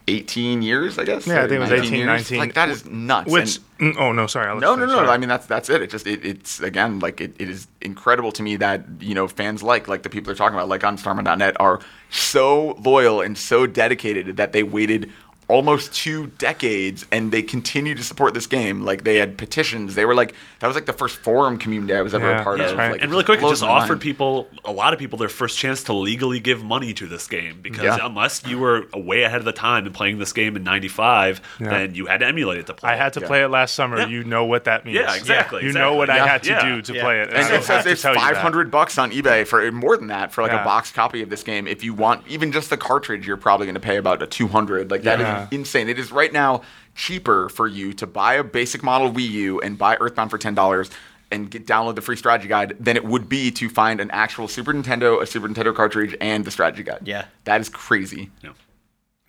[0.07, 1.25] eighteen years, I guess.
[1.25, 2.07] Yeah, I think it was 19 18, years?
[2.07, 2.37] 19.
[2.39, 3.31] Like that is nuts.
[3.31, 3.59] Which?
[3.79, 4.47] And- mm, oh no, sorry.
[4.49, 4.95] I'll no, no, no.
[4.95, 5.07] sorry.
[5.09, 5.81] I mean, that's that's it.
[5.81, 9.27] It just it, it's again like it, it is incredible to me that you know
[9.27, 13.37] fans like like the people are talking about like on Starmen.net are so loyal and
[13.37, 15.11] so dedicated that they waited
[15.47, 18.82] almost two decades and they continue to support this game.
[18.84, 19.95] Like they had petitions.
[19.95, 22.43] They were like that was like the first forum community I was ever Yeah, a
[22.43, 22.77] part that's of.
[22.77, 22.91] right.
[22.93, 24.01] Like, and really quick, it just offered mind.
[24.01, 27.60] people, a lot of people, their first chance to legally give money to this game
[27.62, 27.97] because Yeah.
[28.01, 31.69] unless you were way ahead of the time and playing this game in '95, Yeah.
[31.69, 32.89] then you had to emulate it to play.
[32.91, 32.93] It.
[32.93, 33.27] I had to Yeah.
[33.27, 33.99] play it last summer.
[33.99, 34.08] Yeah.
[34.08, 34.95] You know what that means.
[34.99, 36.65] Yeah, exactly, You know what I had to Yeah.
[36.65, 37.01] do to Yeah.
[37.01, 37.29] play it.
[37.29, 38.34] And I it says it's tell you that.
[38.34, 40.62] five hundred bucks on eBay for more than that for like Yeah.
[40.62, 41.67] a box copy of this game.
[41.67, 44.47] If you want even just the cartridge, you're probably going to pay about a two
[44.47, 44.89] hundred.
[44.91, 45.48] Like that is Yeah.
[45.52, 45.89] insane.
[45.89, 46.62] It is right now
[46.96, 50.54] cheaper for you to buy a basic model Wii U and buy Earthbound for ten
[50.56, 50.89] dollars
[51.32, 54.48] and get download the free strategy guide than it would be to find an actual
[54.48, 57.00] Super Nintendo, a Super Nintendo cartridge, and the strategy guide.
[57.04, 57.26] Yeah.
[57.46, 58.30] that is crazy.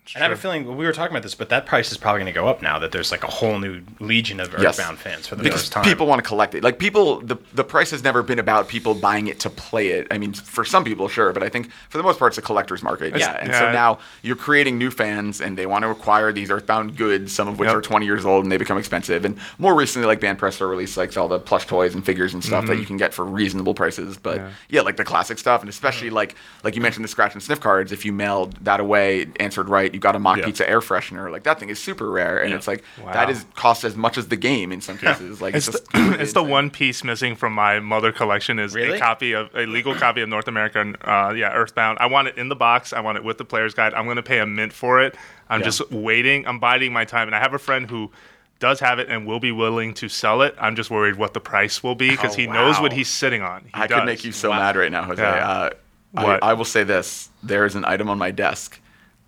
[0.07, 0.17] Yeah.
[0.17, 2.19] And I have a feeling we were talking about this, but that price is probably
[2.21, 4.79] going to go up now that there's like a whole new legion of Yes.
[4.79, 5.83] Earthbound fans for the because first time.
[5.83, 6.63] people want to collect it.
[6.63, 10.07] Like people, the the price has never been about people buying it to play it.
[10.11, 12.41] I mean, for some people, sure, but I think for the most part, it's a
[12.41, 13.17] collector's market.
[13.17, 16.95] yeah, and so now you're creating new fans, and they want to acquire these Earthbound
[16.97, 17.75] goods, some of which Yep.
[17.75, 19.25] are 20 years old, and they become expensive.
[19.25, 22.65] And more recently, like Banpresto released like all the plush toys and figures and stuff
[22.65, 22.81] that mm-hmm.
[22.81, 24.17] you can get for reasonable prices.
[24.17, 24.49] But Yeah.
[24.69, 26.15] yeah, like the classic stuff, and especially mm-hmm.
[26.17, 27.91] like like you mentioned the scratch and sniff cards.
[27.91, 30.45] If you mailed that away, answered right, you got a mock Yeah.
[30.45, 31.31] pizza air freshener.
[31.31, 32.57] Like that thing is super rare, and Yeah.
[32.57, 33.13] it's like Wow.
[33.13, 35.41] that is cost as much as the game in some cases.
[35.41, 38.75] Like It's it's, the, just it's the one piece missing from my mother collection is
[38.75, 38.97] Really?
[38.97, 41.97] a copy of a legal copy of North American, uh, yeah, Earthbound.
[41.99, 42.93] I want it in the box.
[42.93, 43.93] I want it with the player's guide.
[43.95, 45.15] I'm going to pay a mint for it.
[45.49, 45.65] I'm Yeah.
[45.65, 46.45] just waiting.
[46.47, 48.11] I'm biding my time, and I have a friend who
[48.59, 50.55] does have it and will be willing to sell it.
[50.59, 53.41] I'm just worried what the price will be because Oh, he knows what he's sitting
[53.41, 53.61] on.
[53.65, 53.99] He I does.
[53.99, 54.59] could make you so Wow.
[54.59, 55.21] mad right now, Jose.
[55.21, 55.47] Yeah.
[55.47, 55.69] Uh,
[56.17, 58.79] I, I will say this: there is an item on my desk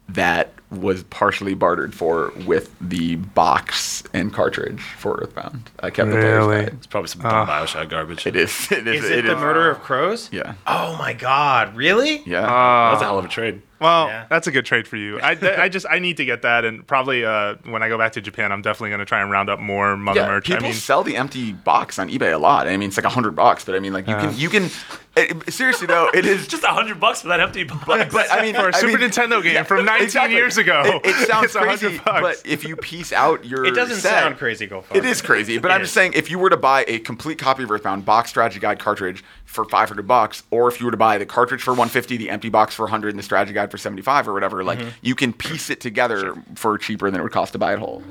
[0.10, 5.70] that was partially bartered for with the box and cartridge for Earthbound.
[5.80, 6.46] I kept the Really?
[6.46, 6.74] player's guide.
[6.78, 7.46] It's probably some dumb ah.
[7.46, 8.28] Bioshock garbage.
[8.28, 8.72] It is.
[8.72, 9.04] It is.
[9.06, 10.30] is it, the murder of crows?
[10.32, 10.56] Yeah.
[10.66, 12.22] Oh my god, really?
[12.26, 12.42] Yeah.
[12.42, 13.08] That's a ah.
[13.08, 13.62] hell of a trade.
[13.80, 14.26] Well, Yeah.
[14.30, 15.20] that's a good trade for you.
[15.20, 18.14] I, I just I need to get that, and probably uh, when I go back
[18.14, 20.46] to Japan, I'm definitely going to try and round up more mother yeah, merch.
[20.48, 22.68] people I mean, sell the empty box on eBay a lot.
[22.68, 24.70] I mean, it's like a hundred bucks, but I mean, like you can, you can.
[25.16, 27.84] it- seriously though, it is Just a hundred bucks for that empty box.
[27.86, 30.36] But, but I mean, for a I Super mean- Nintendo game from 19 exactly.
[30.36, 32.22] years ago, It, it sounds it's crazy, bucks.
[32.42, 34.98] but if you piece out your It doesn't set- sound crazy, go far.
[34.98, 35.88] It is crazy, but I'm is.
[35.88, 38.80] just saying if you were to buy a complete copy of Earthbound box strategy guide
[38.80, 42.30] cartridge for 500 bucks, or if you were to buy the cartridge for 150, the
[42.30, 44.90] empty box for 100, and the strategy guide for 75 or whatever, like Mm-hmm.
[45.02, 48.04] you can piece it together for cheaper than it would cost to buy it whole.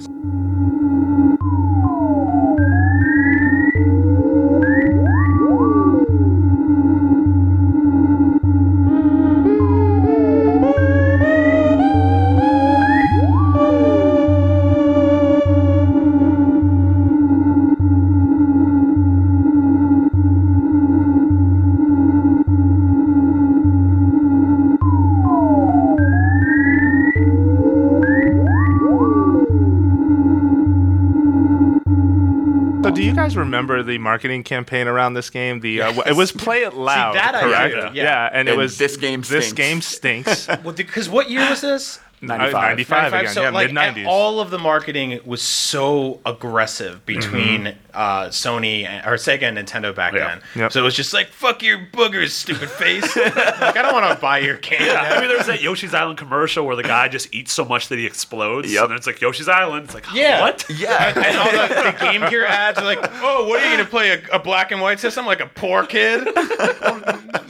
[33.46, 35.60] Remember the marketing campaign around this game?
[35.60, 37.74] The uh, it was play it loud, that correct?
[37.74, 38.04] do, yeah.
[38.04, 38.30] yeah.
[38.32, 39.52] and it was this game This stinks.
[39.52, 40.48] game stinks.
[40.64, 42.00] Well, because what year was this?
[42.26, 42.52] 95.
[42.62, 44.06] 95 again, so yeah, like mid 90s.
[44.06, 47.78] all of the marketing was so aggressive between Mm-hmm.
[47.94, 50.28] uh, Sony and- or Sega and Nintendo back Yeah.
[50.28, 50.42] then.
[50.54, 50.72] Yep.
[50.72, 53.16] So it was just like fuck your boogers, stupid face.
[53.16, 53.36] like
[53.76, 54.78] I don't want to buy your game.
[54.80, 57.98] I mean, there's that Yoshi's Island commercial where the guy just eats so much that
[57.98, 58.72] he explodes.
[58.72, 58.82] Yep.
[58.82, 59.84] And then it's like Yoshi's Island.
[59.86, 60.40] It's like, Yeah.
[60.42, 60.64] what?
[60.68, 61.12] Yeah.
[61.16, 64.10] and all the, the Game Gear ads are like, "Oh, what are you gonna play
[64.10, 66.26] a, a black and white system like a poor kid?"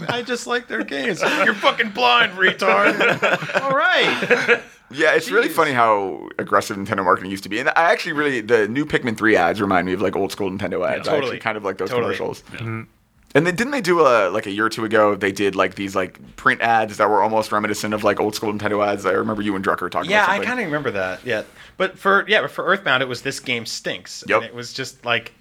[0.08, 1.22] I just like their games.
[1.44, 3.60] You're fucking blind, retard.
[3.62, 4.60] all right.
[4.90, 7.58] Yeah, it's really funny how aggressive Nintendo marketing used to be.
[7.58, 10.50] And I actually really the new Pikmin 3 ads remind me of like old school
[10.50, 11.08] Nintendo ads.
[11.08, 11.22] I totally.
[11.22, 12.14] actually kind of like those Totally.
[12.16, 12.42] commercials.
[12.52, 12.82] Mm-hmm.
[13.34, 15.14] And then didn't they do a like a year or two ago?
[15.14, 18.50] They did like these like print ads that were almost reminiscent of like old school
[18.50, 19.04] Nintendo ads.
[19.04, 20.10] I remember you and Drucker talking.
[20.10, 21.22] Yeah, about I kind of remember that.
[21.22, 21.42] Yeah,
[21.76, 24.24] but for yeah, but for Earthbound, it was this game stinks.
[24.26, 24.36] Yep.
[24.36, 25.34] And it was just like,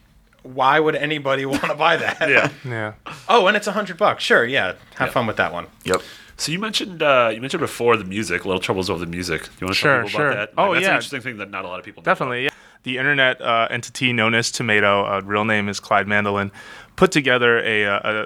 [0.45, 2.29] why would anybody want to buy that?
[2.29, 2.49] Yeah.
[2.63, 2.93] Yeah.
[3.27, 4.23] Oh, and it's a hundred bucks.
[4.23, 4.45] Sure.
[4.45, 4.73] Yeah.
[4.95, 5.09] Have Yeah.
[5.09, 5.67] fun with that one.
[5.83, 6.01] Yep.
[6.37, 9.43] So you mentioned uh, you mentioned before the music, little troubles over the music.
[9.43, 10.31] Do you want to Sure, tell people sure.
[10.31, 10.61] about that?
[10.61, 10.89] Oh, that's yeah.
[10.89, 12.05] an interesting thing that not a lot of people know.
[12.05, 12.49] Definitely, yeah.
[12.83, 16.51] The internet uh, entity known as Tomato, uh, real name is Clyde Mandelin,
[16.97, 18.25] put together a, uh, a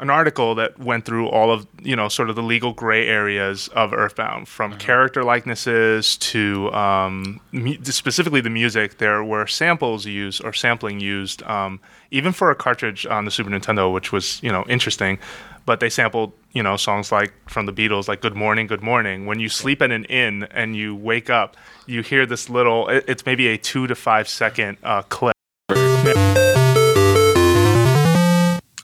[0.00, 3.68] an article that went through all of you know sort of the legal gray areas
[3.68, 8.98] of Earthbound, from character likenesses to um, mu- specifically the music.
[8.98, 11.80] There were samples used or sampling used, um,
[12.10, 15.18] even for a cartridge on the Super Nintendo, which was you know interesting.
[15.66, 19.26] But they sampled you know songs like from the Beatles, like "Good Morning, Good Morning."
[19.26, 21.56] When you sleep in an inn and you wake up,
[21.86, 22.88] you hear this little.
[22.88, 25.34] it- It's maybe a two to five second uh, clip.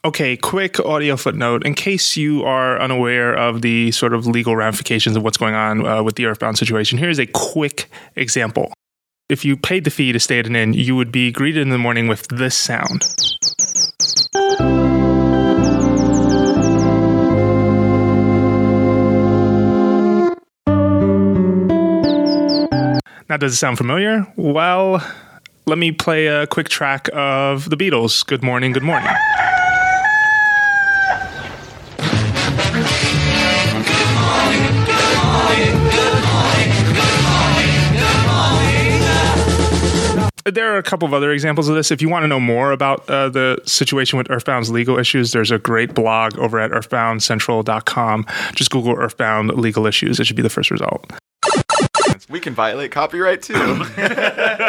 [0.04, 1.64] Okay, quick audio footnote.
[1.64, 5.86] In case you are unaware of the sort of legal ramifications of what's going on
[5.86, 8.70] uh, with the Earthbound situation, here's a quick example.
[9.30, 11.70] If you paid the fee to stay at an inn, you would be greeted in
[11.70, 13.02] the morning with this sound.
[23.30, 24.30] Now, does it sound familiar?
[24.36, 25.02] Well,
[25.64, 28.26] let me play a quick track of the Beatles.
[28.26, 29.08] Good morning, good morning.
[40.44, 41.90] There are a couple of other examples of this.
[41.90, 45.50] If you want to know more about uh, the situation with Earthbound's legal issues, there's
[45.50, 48.26] a great blog over at earthboundcentral.com.
[48.54, 50.20] Just Google Earthbound legal issues.
[50.20, 51.10] It should be the first result.
[52.28, 53.54] We can violate copyright too.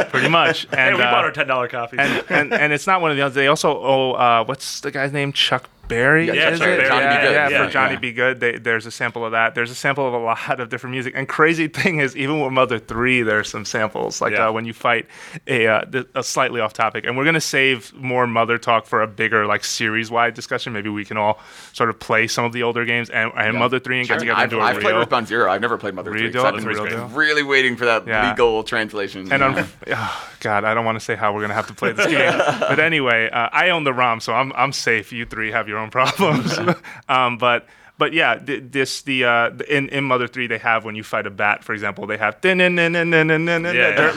[0.10, 0.66] Pretty much.
[0.66, 1.98] And, Hey, we uh, bought our ten dollar coffee.
[2.00, 3.36] and, and and it's not one of the others.
[3.36, 5.32] They also owe uh, what's the guy's name?
[5.32, 6.26] Chuck Berry.
[6.26, 6.78] Yeah, is Chuck it?
[6.80, 6.88] Berry.
[6.90, 7.28] Johnny yeah, B.
[7.28, 7.34] Good.
[7.34, 8.00] yeah, Yeah, for Johnny yeah.
[8.00, 8.40] Be Good.
[8.40, 9.54] They, there's a sample of that.
[9.54, 11.14] There's a sample of a lot of different music.
[11.16, 14.20] And crazy thing is, even with Mother Three, there's some samples.
[14.20, 14.48] Like Yeah.
[14.50, 15.06] uh, when you fight
[15.48, 17.06] a, uh, th- a slightly off topic.
[17.06, 20.74] And we're gonna save more Mother talk for a bigger like series wide discussion.
[20.74, 21.40] Maybe we can all
[21.72, 24.38] sort of play some of the older games and, and Mother Three and get together
[24.40, 25.02] I've, and do a I've played real.
[25.04, 25.52] Earthbound Zero.
[25.52, 26.32] I've never played Mother Three.
[26.32, 26.32] 3.
[26.32, 26.64] 'cause I've deal?
[26.66, 28.30] been really, really waiting for that Yeah.
[28.30, 29.32] legal translation.
[29.32, 29.44] And.
[29.44, 32.08] I'm, oh, God, I don't want to say how we're gonna have to play this
[32.08, 35.12] game, but anyway, uh, I own the ROM, so I'm I'm safe.
[35.12, 36.58] You three have your own problems,
[37.10, 41.04] um, but but yeah, this the uh, in in Mother Three they have when you
[41.04, 42.42] fight a bat, for example, they have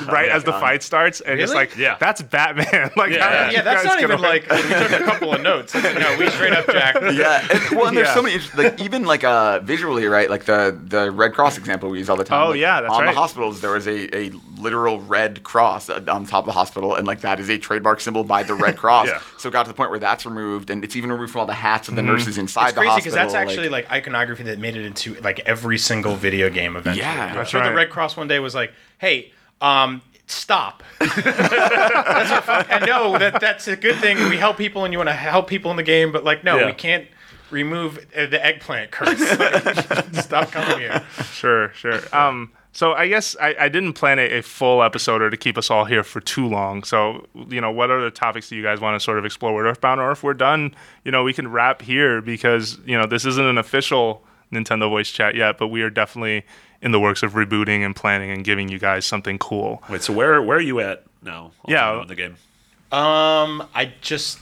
[0.08, 2.90] right as the fight starts, and it's like yeah, that's Batman.
[2.96, 5.74] Like yeah, yeah, that's not even like we took a couple of notes.
[5.74, 6.96] No, we straight up jack.
[7.18, 10.76] Yeah, and, well, and there's so many like even like uh visually right, like the
[10.82, 12.48] the Red Cross example we use all the time.
[12.48, 16.26] Oh yeah, that's on the hospitals there was a a literal red cross uh, on
[16.26, 19.06] top of the hospital, and like that is a trademark symbol by the Red Cross.
[19.08, 19.20] yeah.
[19.38, 21.46] So it got to the point where that's removed, and it's even removed from all
[21.46, 22.68] the hats of the nurses inside Mm-hmm.
[22.68, 23.04] It's the crazy hospital.
[23.04, 26.76] because that's like- actually like, iconography that made it into like every single video game
[26.76, 27.04] eventually.
[27.06, 27.72] Yeah, I'm that's sure the.
[27.72, 33.40] Red Cross one day was like, "Hey, um, stop." that's your fuck- and no, that
[33.40, 34.16] that's a good thing.
[34.28, 36.58] We help people, and you want to help people in the game, but like, no,
[36.58, 36.66] Yeah.
[36.66, 37.06] we can't
[37.50, 39.20] remove uh, the eggplant curse.
[39.38, 41.02] Like, stop coming here.
[41.32, 42.00] Sure, sure.
[42.12, 45.58] Um, so I guess I, I didn't plan a, a full episode or to keep
[45.58, 46.84] us all here for too long.
[46.84, 49.66] So you know, what other topics do you guys want to sort of explore with
[49.66, 53.24] Earthbound, or if we're done, you know, we can wrap here because you know this
[53.24, 56.46] isn't an official Nintendo voice chat yet, but we are definitely
[56.80, 59.82] in the works of rebooting and planning and giving you guys something cool.
[59.90, 61.50] Wait, so where where are you at now?
[61.66, 62.00] Yeah.
[62.00, 62.36] in the game.
[62.92, 64.38] Um, I just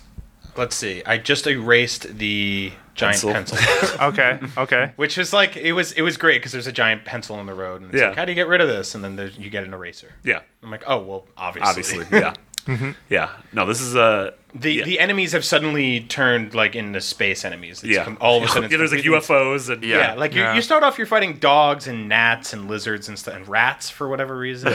[0.59, 1.03] let's see.
[1.07, 3.32] I just erased the giant Pencil.
[3.56, 3.59] pencil.
[4.09, 4.92] Okay, okay.
[4.96, 7.54] Which is like it was it was great because there's a giant pencil in the
[7.54, 8.09] road and it's Yeah.
[8.09, 10.12] like how do you get rid of this and then there's, you get an eraser.
[10.24, 11.68] Yeah, I'm like oh well obviously
[12.00, 12.18] obviously.
[12.18, 12.35] yeah,
[12.66, 12.90] Mm-hmm.
[13.09, 13.30] yeah.
[13.52, 14.85] No, this is uh, the yeah.
[14.85, 17.85] the enemies have suddenly turned like into space enemies.
[17.85, 18.04] It's yeah.
[18.04, 20.40] com- all of a sudden it's yeah, there's like completely- UFOs and Yeah, like you,
[20.42, 20.54] Yeah.
[20.56, 24.09] you start off you're fighting dogs and gnats and lizards and stuff and rats for
[24.09, 24.72] whatever reason.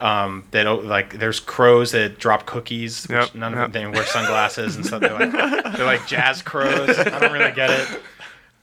[0.00, 1.18] Um, they like.
[1.18, 3.04] There's crows that drop cookies.
[3.04, 3.66] Which Yep, none yep.
[3.66, 5.00] of them they wear sunglasses and stuff.
[5.00, 5.32] They're like,
[5.76, 6.98] they're like jazz crows.
[6.98, 8.00] I don't really get it.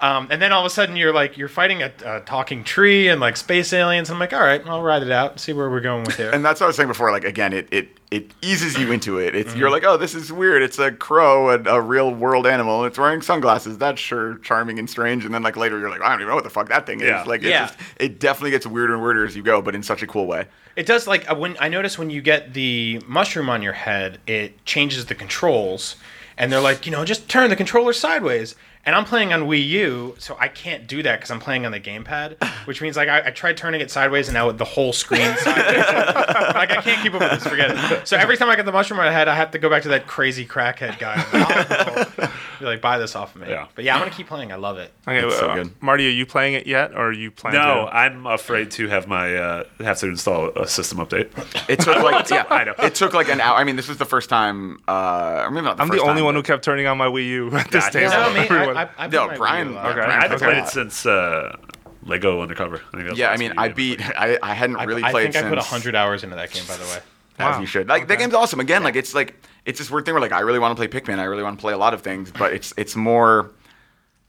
[0.02, 3.08] Um, and then all of a sudden you're like you're fighting a, a talking tree
[3.08, 4.10] and like space aliens.
[4.10, 6.18] and I'm like, all right, I'll ride it out and see where we're going with
[6.18, 6.32] here.
[6.32, 7.12] And that's what I was saying before.
[7.12, 9.36] Like again, it it it eases you into it.
[9.36, 9.60] It's Mm-hmm.
[9.60, 10.62] you're like, oh, this is weird.
[10.64, 12.80] It's a crow, a, a real world animal.
[12.84, 13.78] and It's wearing sunglasses.
[13.78, 15.24] That's sure charming and strange.
[15.24, 17.00] And then like later, you're like, I don't even know what the fuck that thing
[17.00, 17.22] Yeah.
[17.22, 17.28] is.
[17.28, 17.68] Like, it Yeah.
[17.68, 20.28] just it definitely gets weirder and weirder as you go, but in such a cool
[20.28, 20.46] way.
[20.76, 24.20] It does like uh, when I notice when you get the mushroom on your head,
[24.28, 25.96] it changes the controls,
[26.38, 28.56] and they're like, you know, just turn the controller sideways.
[28.86, 31.72] And I'm playing on Wii U, so I can't do that because I'm playing on
[31.72, 34.94] the gamepad, which means like I, I tried turning it sideways and now the whole
[34.94, 35.78] screen sideways.
[35.78, 37.48] like I can't keep up with this.
[37.48, 38.08] Forget it.
[38.08, 39.82] So every time I get the mushroom on my head, I have to go back
[39.84, 42.30] to that crazy crackhead guy.
[42.60, 42.70] in the hospital.
[42.72, 43.50] Be like, buy this off of me.
[43.50, 43.68] Yeah.
[43.76, 44.52] But yeah, I'm gonna keep playing.
[44.52, 44.92] I love it.
[45.08, 45.82] Okay, It's so uh, good.
[45.82, 47.58] Marty, are you playing it yet, or are you playing?
[47.58, 47.96] No, to?
[47.96, 51.30] I'm afraid to have my uh, have to install a system update.
[51.70, 52.74] It took like yeah, I know.
[52.80, 53.58] it took like an hour.
[53.58, 54.80] I mean, this was the first time.
[54.88, 57.08] Uh, or maybe not the I'm the only time, one who kept turning on my
[57.08, 58.00] Wii U at this Gotcha.
[58.00, 58.12] table.
[58.12, 59.86] No, me, I, I, I've No, played Brian- Wii U a lot.
[59.88, 59.96] Okay.
[59.96, 60.46] Brian I haven't Okay.
[60.46, 61.56] played it since uh,
[62.04, 62.78] Lego Undercover.
[62.78, 64.02] I think that was Yeah, I mean, I beat.
[64.02, 65.70] I, I hadn't really I played I think I put since.
[65.70, 67.00] hundred hours into that game, by the way.
[67.40, 67.60] as Wow.
[67.60, 67.88] you should.
[67.88, 68.60] Like that game's awesome.
[68.60, 69.36] Again, like it's like
[69.66, 71.20] it's this weird thing where like I really want to play Pikmin.
[71.20, 73.52] I really want to play a lot of things, but it's it's more.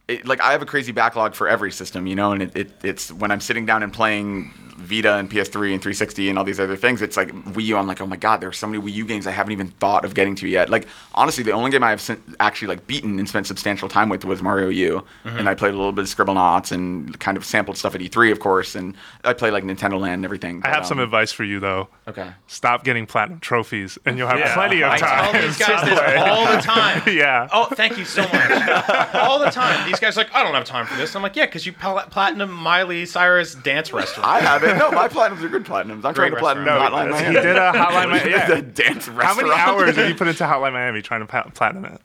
[0.09, 2.71] It, like I have a crazy backlog for every system, you know, and it, it,
[2.85, 4.53] it's when I'm sitting down and playing
[4.87, 7.77] Vita and PS3 and 360 and all these other things, it's like Wii U.
[7.77, 9.69] I'm like, oh my god, there are so many Wii U games I haven't even
[9.69, 10.71] thought of getting to yet.
[10.71, 14.25] Like honestly, the only game I've sen- actually like beaten and spent substantial time with
[14.25, 17.77] was Mario U, and I played a little bit of Scribblenauts and kind of sampled
[17.77, 18.95] stuff at E3, of course, and
[19.25, 20.59] I played like Nintendo Land and everything.
[20.59, 21.89] I but, have some um, advice for you though.
[22.09, 22.31] Okay.
[22.47, 24.55] Stop getting platinum trophies, and you'll have Yeah.
[24.55, 25.33] plenty of I time.
[25.33, 27.03] tell these guys this all the time.
[27.17, 27.49] yeah.
[27.53, 29.15] Oh, thank you so much.
[29.15, 29.89] all the time.
[29.89, 31.15] These guys are like, I don't have time for this.
[31.17, 34.29] I'm like, yeah, because you pl- platinum Miley Cyrus dance restaurant.
[34.29, 34.76] I haven't.
[34.79, 36.05] No, my platinums are good platinums.
[36.05, 37.13] I'm trying to platinum restaurant.
[37.13, 38.19] Hotline he did a Hotline Miami.
[38.25, 38.61] the Yeah.
[38.61, 42.01] dance How many hours did you put into Hotline Miami trying to pa- platinum it?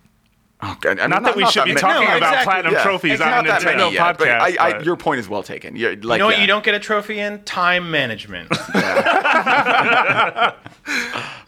[0.63, 0.89] Okay.
[0.89, 1.81] I mean, Not that we should be many.
[1.81, 2.43] talking No, about exactly.
[2.45, 2.83] platinum Yeah.
[2.83, 4.39] trophies It's on a not Nintendo many yet, but podcast.
[4.41, 5.75] I, I, but- your point is well taken.
[5.75, 6.41] You're, like, you know what yeah.
[6.41, 7.43] you don't get a trophy in?
[7.45, 8.51] Time management.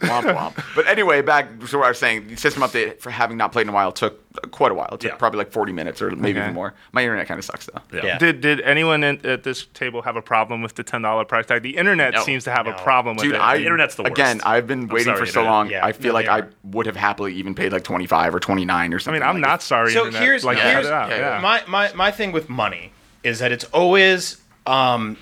[0.00, 0.64] womp.
[0.74, 2.28] But anyway, back to what I was saying.
[2.28, 4.20] The system update for having not played in a while took
[4.50, 4.88] quite a while.
[4.92, 5.16] It took Yeah.
[5.16, 6.46] probably like 40 minutes or maybe Okay.
[6.46, 6.74] even more.
[6.92, 7.80] My internet kind of sucks though.
[7.92, 8.04] Yeah.
[8.04, 8.18] Yeah.
[8.18, 11.46] Did did anyone in, at this table have a problem with the ten dollar price
[11.46, 11.62] tag?
[11.62, 12.22] The internet No.
[12.24, 12.72] seems to have No.
[12.72, 13.40] a problem with Dude, it.
[13.40, 14.12] I internet's the worst.
[14.12, 14.40] again.
[14.44, 15.50] I've been waiting sorry, for so internet.
[15.50, 15.70] long.
[15.70, 18.92] Yeah, I feel no, like I would have happily even paid like 25 or 29
[18.92, 19.22] or something.
[19.22, 19.36] I something.
[19.36, 19.64] mean, I'm like not it.
[19.64, 19.92] sorry.
[19.92, 20.22] so internet.
[20.22, 20.72] here's like Yeah.
[20.74, 21.10] cut it out.
[21.10, 21.40] Yeah, Yeah, yeah.
[21.40, 22.92] my, my my thing with money
[23.22, 25.16] is that it's always um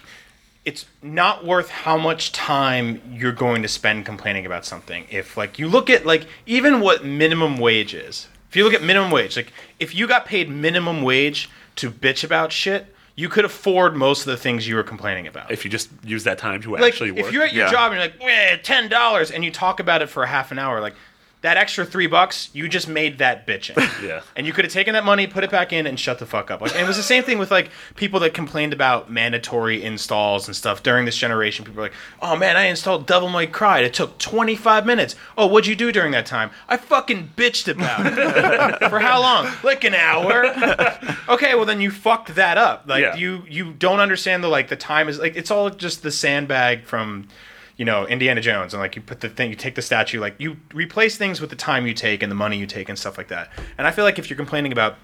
[0.64, 5.58] it's not worth how much time you're going to spend complaining about something if like
[5.58, 9.34] you look at like even what minimum wage is if you look at minimum wage
[9.34, 14.20] like if you got paid minimum wage to bitch about shit you could afford most
[14.20, 16.82] of the things you were complaining about If you just use that time to like
[16.82, 17.20] actually work.
[17.26, 17.72] if you're at your Yeah.
[17.72, 18.20] job and you're like
[18.52, 20.94] "Eh, ten dollars and you talk about it for a half an hour like
[21.42, 24.22] that extra three bucks you just made that bitching Yeah.
[24.36, 26.50] and you could have taken that money put it back in and shut the fuck
[26.50, 26.60] up.
[26.60, 30.46] Like and it was the same thing with like people that complained about mandatory installs
[30.48, 31.64] and stuff during this generation.
[31.64, 35.16] People were like oh man i installed devil may cry it took 25 minutes.
[35.36, 36.50] Oh what'd you do during that time?
[36.68, 38.88] I fucking bitched about it.
[38.90, 39.52] For how long?
[39.62, 40.44] Like an hour.
[41.28, 42.84] Okay well then you fucked that up.
[42.86, 43.14] Like Yeah.
[43.16, 46.84] you you don't understand the like the time is like it's all just the sandbag
[46.84, 47.28] from
[47.76, 50.34] you know indiana jones and like you put the thing you take the statue like
[50.38, 53.16] you replace things with the time you take and the money you take and stuff
[53.18, 54.96] like that and i feel like if you're complaining about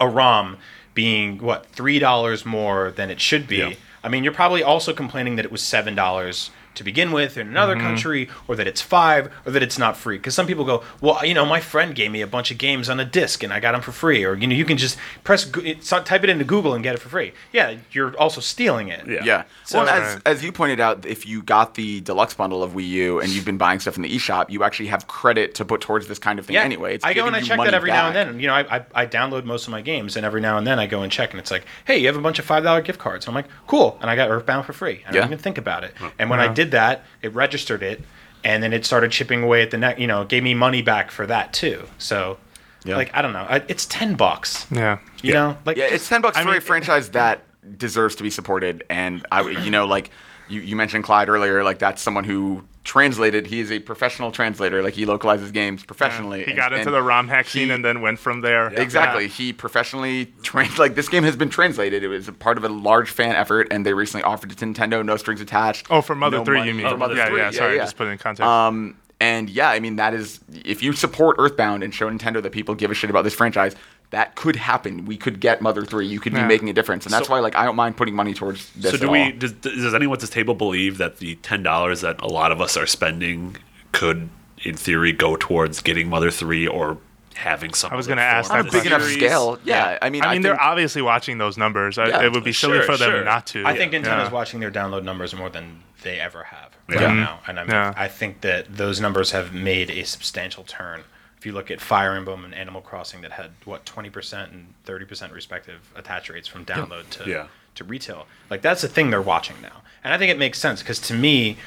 [0.00, 0.56] a rom
[0.94, 3.72] being what three dollars more than it should be Yeah.
[4.02, 7.48] i mean you're probably also complaining that it was seven dollars to begin with in
[7.48, 7.86] another Mm-hmm.
[7.86, 11.24] country or that it's five or that it's not free because some people go well
[11.24, 13.58] you know my friend gave me a bunch of games on a disc and i
[13.60, 16.30] got them for free or you know you can just press Go- it, type it
[16.30, 19.24] into google and get it for free yeah you're also stealing it Yeah.
[19.24, 19.44] Yeah.
[19.64, 22.86] So- well, as, as you pointed out, if you got the deluxe bundle of Wii
[22.88, 25.80] U and you've been buying stuff in the eShop, you actually have credit to put
[25.80, 26.94] towards this kind of thing anyway.
[26.96, 28.40] It's I go and I check that every now and then.
[28.40, 30.78] You know, I, I I download most of my games, and every now and then
[30.78, 32.82] I go and check, and it's like, hey, you have a bunch of five dollar
[32.82, 33.26] gift cards.
[33.26, 35.02] I'm like, cool, and I got Earthbound for free.
[35.06, 35.20] I Yeah.
[35.20, 35.94] don't even think about it.
[36.18, 38.02] And when I did that, it registered it,
[38.44, 39.98] and then it started chipping away at the neck.
[39.98, 41.84] You know, gave me money back for that too.
[41.98, 42.38] So,
[42.84, 42.96] Yeah.
[42.96, 44.66] like, I don't know, I, it's ten bucks.
[44.70, 44.98] yeah.
[45.22, 47.40] You know, like Yeah, it's ten bucks I for mean- a franchise that
[47.78, 48.84] deserves to be supported.
[48.90, 50.10] And I, you know, like
[50.48, 53.46] you, you mentioned Clyde earlier, like that's someone who translated.
[53.46, 54.82] He is a professional translator.
[54.82, 56.44] Like he localizes games professionally.
[56.44, 58.68] He and- got into and the ROM hack scene and then went from there.
[58.68, 59.24] Exactly.
[59.24, 59.30] Yeah.
[59.30, 60.78] He professionally trained.
[60.84, 62.02] Like this game has been translated.
[62.02, 64.66] It was a part of a large fan effort, and they recently offered it to
[64.66, 65.86] Nintendo, no strings attached.
[65.88, 66.88] Oh, for Mother no 3, money you mean?
[66.88, 67.38] For Mother yeah, 3.
[67.38, 68.42] yeah, sorry, just put it in context.
[68.46, 72.52] Um, and yeah, I mean that is if you support Earthbound and show Nintendo that
[72.52, 73.74] people give a shit about this franchise,
[74.14, 75.04] that could happen.
[75.06, 76.06] We could get Mother Three.
[76.06, 76.42] You could Yeah.
[76.42, 78.70] be making a difference, and that's So- why like I don't mind putting money towards
[78.76, 78.92] this.
[78.92, 79.12] so at do all.
[79.12, 79.32] we?
[79.32, 82.60] Does, does anyone at this table believe that the ten dollars that a lot of
[82.60, 83.56] us are spending
[83.92, 84.28] could,
[84.62, 86.98] in theory, go towards getting Mother Three or
[87.34, 87.92] having some.
[87.92, 89.58] I was gonna ask form that of big enough scale.
[89.64, 91.98] Yeah, I mean, I mean, they're obviously watching those numbers.
[91.98, 92.22] I, Yeah.
[92.26, 93.24] it would be silly Sure, for them sure.
[93.24, 93.66] not to.
[93.66, 94.30] I think Nintendo's Yeah.
[94.30, 97.12] watching their download numbers more than they ever have right Yeah.
[97.12, 97.50] now, mm-hmm.
[97.50, 97.92] and I, mean, Yeah.
[97.96, 101.02] I think that those numbers have made a substantial turn.
[101.44, 104.72] If you look at Fire Emblem and Animal Crossing, that had what twenty percent and
[104.84, 107.48] thirty percent respective attach rates from download to Yeah.
[107.74, 110.80] to retail, like that's the thing they're watching now, and I think it makes sense
[110.80, 111.58] because to me.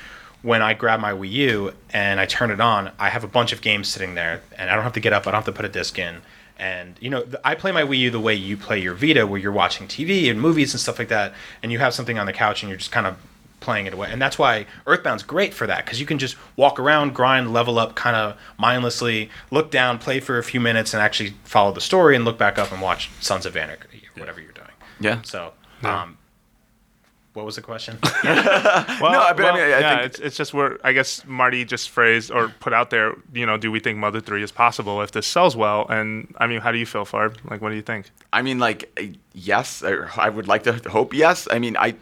[0.43, 3.51] When I grab my Wii U and I turn it on, I have a bunch
[3.53, 5.23] of games sitting there, and I don't have to get up.
[5.25, 6.21] I don't have to put a disc in.
[6.59, 9.39] And you know, I play my Wii U the way you play your Vita, where
[9.39, 12.33] you're watching TV and movies and stuff like that, and you have something on the
[12.33, 13.17] couch and you're just kind of
[13.59, 14.09] playing it away.
[14.11, 17.79] And that's why Earthbound's great for that because you can just walk around, grind, level
[17.79, 21.81] up, kind of mindlessly, look down, play for a few minutes, and actually follow the
[21.81, 24.67] story, and look back up and watch Sons of Anarchy or whatever you're doing.
[24.99, 25.21] Yeah.
[25.23, 25.53] So,
[25.83, 26.17] um,
[27.33, 27.99] what was the question?
[28.23, 31.23] Well, No, but I well, mean, I yeah, think- it's, it's just where I guess
[31.25, 33.13] Marty just phrased or put out there.
[33.33, 35.85] You know, do we think Mother Three is possible if this sells well?
[35.87, 37.35] And I mean, how do you feel, Farb?
[37.49, 38.09] Like, what do you think?
[38.33, 38.97] I mean, like,
[39.33, 41.47] yes, I, I would like to hope yes.
[41.51, 41.93] I mean, I,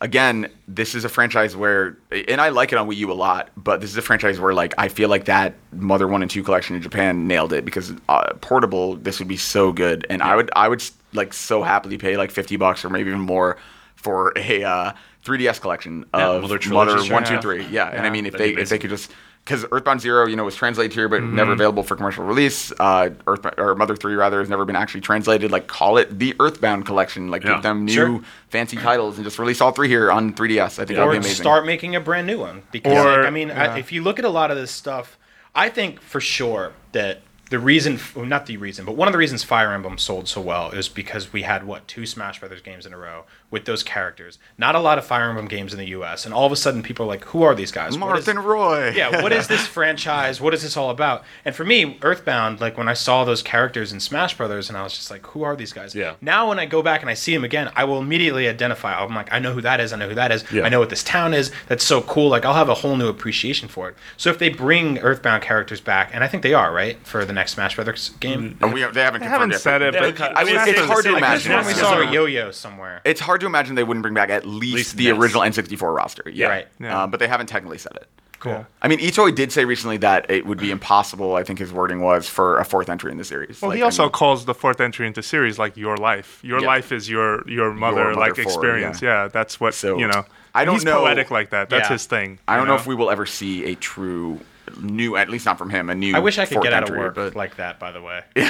[0.00, 3.50] again, this is a franchise where, and I like it on Wii U a lot,
[3.56, 6.42] but this is a franchise where, like, I feel like that Mother One and Two
[6.42, 10.36] collection in Japan nailed it because uh, portable, this would be so good, and I
[10.36, 10.82] would, I would
[11.12, 13.56] like so happily pay like fifty bucks or maybe even more
[13.96, 14.92] for a uh,
[15.24, 17.24] 3DS collection Yeah, of Mother Mother, Trilogy, One.
[17.24, 17.66] Two, Three.
[17.66, 19.10] Yeah, and I mean, if they if they could just
[19.44, 21.36] because Earthbound Zero, you know, was translated here but Mm-hmm.
[21.36, 22.70] never available for commercial release.
[22.78, 25.50] Uh, Earth or Mother Three rather has never been actually translated.
[25.50, 27.30] Like call it the Earthbound collection.
[27.30, 27.54] Like Yeah.
[27.54, 28.20] give them new Sure.
[28.50, 30.78] fancy titles and just release all three here on 3DS.
[30.78, 31.36] I think that'd or be amazing.
[31.36, 33.74] start making a brand new one because Or- like, I mean yeah.
[33.74, 35.16] I, if you look at a lot of this stuff
[35.54, 39.18] I think for sure that the reason well, not the reason but one of the
[39.18, 42.84] reasons Fire Emblem sold so well is because we had what two Smash Brothers games
[42.84, 45.86] in a row with those characters not a lot of Fire Emblem games in the
[45.88, 48.24] US and all of a sudden people are like who are these guys What is-
[48.26, 48.90] Marth and Roy.
[48.96, 50.40] yeah, what is this franchise?
[50.40, 51.24] What is this all about?
[51.44, 54.82] And for me, Earthbound, like when I saw those characters in Smash Brothers, and I
[54.82, 55.94] was just like, who are these guys?
[55.94, 56.14] Yeah.
[56.20, 58.98] Now when I go back and I see them again, I will immediately identify.
[59.02, 59.92] I'm like, I know who that is.
[59.92, 60.44] I know who that is.
[60.52, 60.62] Yeah.
[60.64, 61.50] I know what this town is.
[61.68, 62.28] That's so cool.
[62.28, 63.96] Like I'll have a whole new appreciation for it.
[64.16, 67.32] So if they bring Earthbound characters back, and I think they are right for the
[67.32, 68.58] next Smash Brothers game.
[68.60, 70.68] And we, they haven't They confirmed haven't yet, said it, Yeah, but I mean, Smash
[70.68, 71.52] it's hard to like, imagine.
[71.52, 73.00] When we saw a yo-yo somewhere.
[73.04, 75.18] It's hard to imagine they wouldn't bring back at least, least the NES.
[75.18, 76.22] original N64 roster.
[76.30, 76.48] Yeah.
[76.48, 76.68] Right.
[76.80, 77.02] Yeah.
[77.02, 78.06] Uh, but they haven't technically said it.
[78.40, 78.64] Cool.
[78.80, 81.34] I mean, Itoi did say recently that it would be impossible.
[81.34, 83.60] I think his wording was for a fourth entry in the series.
[83.60, 86.38] Well, Like, he I also mean- calls the fourth entry into series like your life.
[86.44, 86.66] Your Yeah.
[86.68, 89.02] life is your your mother, mother like forward, experience.
[89.02, 89.22] yeah.
[89.24, 89.28] Yeah.
[89.28, 90.24] that's what So, you know.
[90.54, 91.68] I don't He's know- poetic like that.
[91.68, 91.94] That's Yeah.
[91.94, 92.38] his thing.
[92.46, 94.38] I don't you know if we will ever see a true
[94.76, 96.14] new, at least not from him, a new.
[96.14, 97.78] I wish I could fourth get out of work but like that.
[97.78, 98.22] By the way.
[98.36, 98.44] You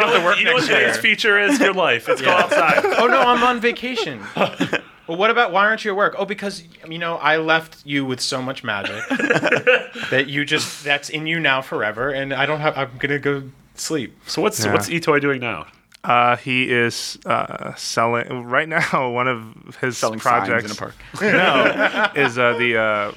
[0.00, 1.58] know, what- you know what today's feature is?
[1.60, 2.08] Your life.
[2.08, 2.84] It's go outside.
[2.98, 4.20] oh no, I'm on vacation.
[4.36, 6.14] well, what about why aren't you at work?
[6.18, 9.02] Oh, because you know I left you with so much magic
[10.10, 12.76] that you just that's in you now forever, and I don't have.
[12.76, 13.44] I'm gonna go
[13.74, 14.16] sleep.
[14.26, 14.72] So what's Yeah.
[14.72, 15.66] what's Itoi doing now?
[16.02, 19.10] Uh, he is uh, selling right now.
[19.10, 22.14] One of his selling projects signs in a park.
[22.14, 23.12] no, is uh, the uh,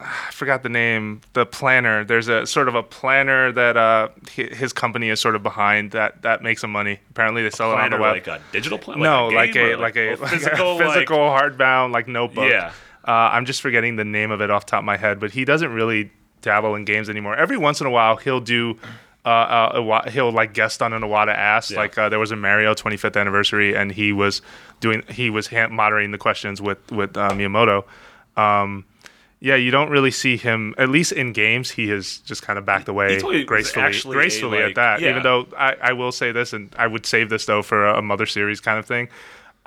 [0.00, 1.20] I forgot the name.
[1.32, 2.04] The planner.
[2.04, 6.22] There's a sort of a planner that uh, his company is sort of behind that
[6.22, 7.00] that makes some money.
[7.10, 8.14] Apparently, they sell it on the web.
[8.14, 9.02] like a digital planner?
[9.02, 11.92] no, like like a, a game like a, oh, like physical, a physical like- hardbound
[11.92, 12.50] like notebook.
[12.50, 12.72] Yeah.
[13.06, 15.30] Uh, I'm just forgetting the name of it off the top of my head, but
[15.30, 16.10] he doesn't really
[16.42, 17.36] dabble in games anymore.
[17.36, 18.78] Every once in a while, he'll do.
[19.24, 21.70] Uh, uh, he'll like guest on an Iwata Ask.
[21.72, 21.78] Yeah.
[21.78, 24.40] Like uh, there was a Mario 25th anniversary, and he was
[24.80, 27.84] doing he was hand- moderating the questions with with uh, Miyamoto.
[28.36, 28.84] Um,
[29.40, 31.70] yeah, you don't really see him at least in games.
[31.70, 35.00] He has just kind of backed away totally was gracefully, a, gracefully like- at that.
[35.00, 35.10] yeah.
[35.10, 37.98] Even though I, I will say this, and I would save this though for a,
[37.98, 39.08] a Mother series kind of thing.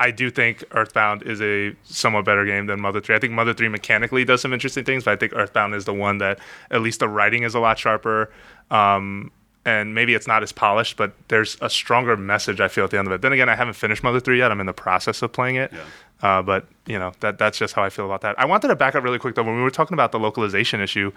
[0.01, 3.15] I do think Earthbound is a somewhat better game than Mother 3.
[3.15, 5.93] I think Mother 3 mechanically does some interesting things, but I think Earthbound is the
[5.93, 6.39] one that
[6.71, 8.31] at least the writing is a lot sharper.
[8.71, 9.29] Um,
[9.65, 12.97] and maybe it's not as polished, but there's a stronger message I feel at the
[12.97, 13.21] end of it.
[13.21, 14.51] Then again, I haven't finished Mother 3 yet.
[14.53, 15.73] I'm in the process of playing it.
[16.21, 18.37] Uh, but, you know, that that's just how I feel about that.
[18.37, 19.43] I wanted to back up really quick, though.
[19.43, 21.11] When we were talking about the localization issue,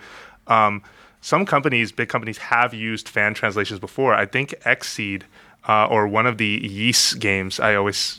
[0.46, 0.82] um,
[1.20, 4.14] some companies, big companies, have used fan translations before.
[4.14, 5.22] I think Xseed
[5.68, 8.18] uh, or one of the Yeast games, I always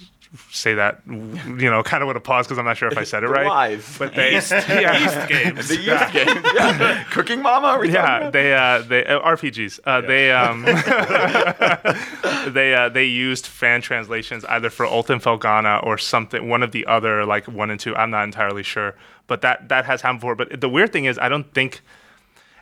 [0.52, 3.04] say that, you know, kind of with a pause because I'm not sure if I
[3.04, 3.46] said it The right.
[3.46, 3.96] Wise.
[4.00, 5.68] But they, yeah, East games.
[5.68, 6.44] The youth game.
[6.56, 7.04] Yeah.
[7.12, 7.68] Cooking Mama?
[7.68, 8.34] Are we yeah, about?
[8.34, 9.80] they uh, they uh, RPGs.
[9.86, 10.64] Uh, They um,
[12.54, 16.72] they uh, they used fan translations either for Oath in Felghana or something, one of
[16.72, 17.96] the other like one and two.
[17.96, 18.96] I'm not entirely sure,
[19.28, 20.36] but that that has happened before.
[20.36, 21.82] But the weird thing is, I don't think.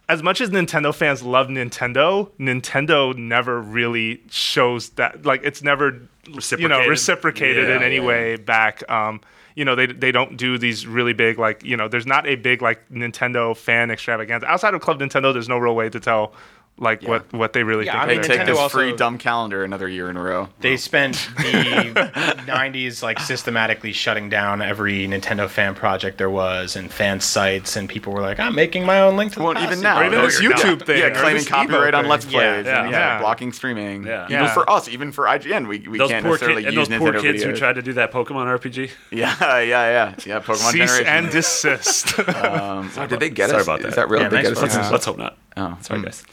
[0.10, 5.26] As much as Nintendo fans love Nintendo, Nintendo never really shows that.
[5.26, 6.90] Like, it's never you know Reciprocated.
[6.90, 8.06] reciprocated in any yeah.
[8.06, 8.90] way back.
[8.90, 9.22] Um,
[9.56, 11.88] you know, they they don't do these really big like you know.
[11.88, 15.34] There's not a big like Nintendo fan extravaganza outside of Club Nintendo.
[15.34, 16.34] There's no real way to tell
[16.82, 18.04] like what what they really Yeah, think.
[18.04, 20.50] Hey, mean, they're take Nintendo this also- free dumb calendar another year in a row.
[20.60, 21.94] They spent the
[22.48, 27.88] 90s like systematically shutting down every Nintendo fan project there was and fan sites, and
[27.88, 29.72] people were like, I'm making my own link to the Well, past.
[29.72, 30.60] even now, Or even no, this you're not.
[30.62, 32.08] YouTube thing, yeah, claiming copyright on.
[32.08, 33.16] Let's Plays, Yeah, and yeah.
[33.16, 34.04] yeah, blocking streaming.
[34.06, 34.26] Yeah.
[34.30, 36.88] even for us, even for IGN, we, we those can't poor necessarily kids and use
[36.90, 38.90] those poor Nintendo kids who tried to do that Pokemon RPG.
[39.12, 40.40] Yeah, yeah, yeah, yeah.
[40.40, 42.18] Pokemon Cease and desist.
[42.44, 43.68] um, did they get Sorry us?
[43.68, 43.96] about Is that.
[43.96, 44.22] that real?
[44.22, 44.76] Yeah, They thanks get for us?
[44.76, 44.92] Let's, Yeah.
[44.92, 45.38] let's hope not.
[45.58, 46.06] Oh, Sorry, hmm.
[46.06, 46.24] guys.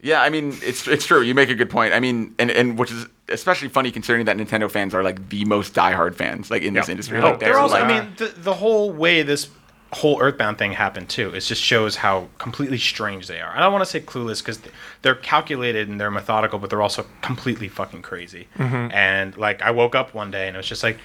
[0.00, 1.22] Yeah, I mean, it's it's true.
[1.22, 1.92] You make a good point.
[1.92, 5.44] I mean, and, and which is especially funny considering that Nintendo fans are like the
[5.44, 7.18] most diehard fans like in this industry.
[7.18, 7.24] Yeah.
[7.24, 9.48] Like, Oh, They're also, like, I mean, the, the whole way this
[9.92, 11.30] whole Earthbound thing happened too.
[11.30, 13.50] It just shows how completely strange they are.
[13.56, 14.60] I don't want to say clueless because
[15.02, 18.48] they're calculated and they're methodical, but they're also completely fucking crazy.
[18.56, 18.92] Mm-hmm.
[18.94, 20.98] And like, I woke up one day and it was just like,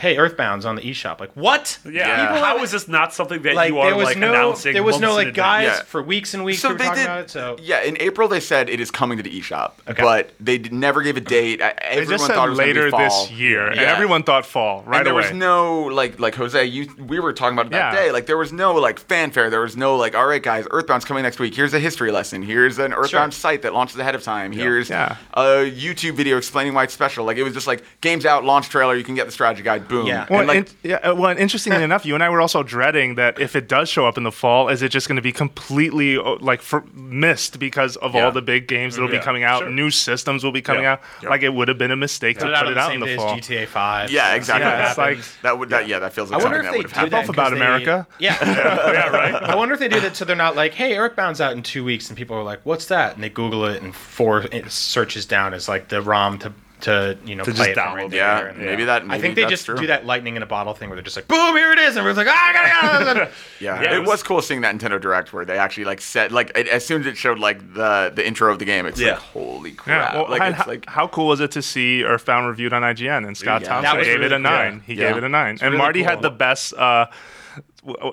[0.00, 1.78] "Hey, Earthbound's on the eShop." Like, what?
[1.84, 2.26] Yeah.
[2.26, 4.30] People How have- is this not something that Like, you are there was like no,
[4.30, 4.72] announcing?
[4.72, 5.64] there was no like guys?
[5.66, 5.82] Yeah.
[5.82, 6.60] for weeks and weeks.
[6.60, 7.06] so we were they talking did.
[7.06, 7.30] about it.
[7.30, 10.02] So Yeah, in April they said it is coming to the eShop, Okay.
[10.02, 11.60] but they never gave a date.
[11.62, 13.00] I- they Everyone just said thought it was gonna be later fall.
[13.00, 13.92] this year, and Yeah.
[13.92, 15.22] everyone thought fall right and there away.
[15.22, 18.00] was no like like Jose, you we were talking about it that Yeah.
[18.00, 18.10] day.
[18.12, 19.50] Like there was no like fanfare.
[19.50, 21.54] There was no like, all right, guys, Earthbound's coming next week.
[21.54, 22.42] Here's a history lesson.
[22.42, 24.52] Here's an Earthbound site that launches ahead of time.
[24.52, 25.16] Here's Yeah.
[25.34, 27.24] a YouTube video explaining why it's special.
[27.24, 28.94] Like it was just like games out, launch trailer.
[28.94, 29.88] You can get the strategy guide.
[29.90, 30.06] Boom.
[30.06, 30.22] Yeah.
[30.22, 32.62] And, Well, like, in- yeah, uh, well, and interestingly enough, you and I were also
[32.62, 35.22] dreading that if it does show up in the fall, is it just going to
[35.22, 38.24] be completely uh, like for, missed because of Yeah.
[38.24, 39.70] all the big games that'll Yeah, be coming out, sure.
[39.70, 40.92] new systems will be coming Yeah.
[40.92, 41.00] out.
[41.22, 41.28] Yeah.
[41.30, 42.94] Like it would have been a mistake put to it out put it the out
[42.94, 43.34] in the fall.
[43.34, 44.10] as GTA Five.
[44.10, 44.66] yeah, exactly.
[44.66, 46.94] Yeah, it's like that would that yeah that feels like I wonder something if they
[46.94, 47.30] do have that happened.
[47.30, 48.06] off about 'cause they- America.
[48.18, 48.36] Yeah.
[48.92, 49.34] yeah, right.
[49.34, 51.82] I wonder if they do that so they're not like, "Hey, Earthbound's out in two
[51.84, 55.54] weeks," and people are like, "What's that?" And they Google it, and four searches down
[55.54, 56.52] is like the ROM to
[56.82, 58.10] to you know To play just it from right download.
[58.10, 58.18] there.
[58.18, 59.02] Yeah, And- maybe that.
[59.08, 59.76] I think they just true.
[59.76, 61.96] do that lightning in a bottle thing where they're just like, "Boom, here it is,"
[61.96, 64.62] and everyone's like, "Ah, I gotta, gotta." Yeah, Yeah, it, it was, was- cool seeing
[64.62, 67.38] that Nintendo Direct where they actually like said like it, as soon as it showed
[67.38, 69.12] like the the intro of the game, it's Yeah.
[69.12, 70.12] like holy crap!
[70.14, 72.82] Yeah, well, like it's how, like how cool was it to see Earthbound reviewed on
[72.82, 73.68] IGN and Scott Yeah.
[73.68, 74.82] Thompson That was gave it a nine.
[74.86, 76.08] He gave it a nine, and really Marty cool.
[76.10, 76.72] had the best.
[76.74, 77.14] Uh, w-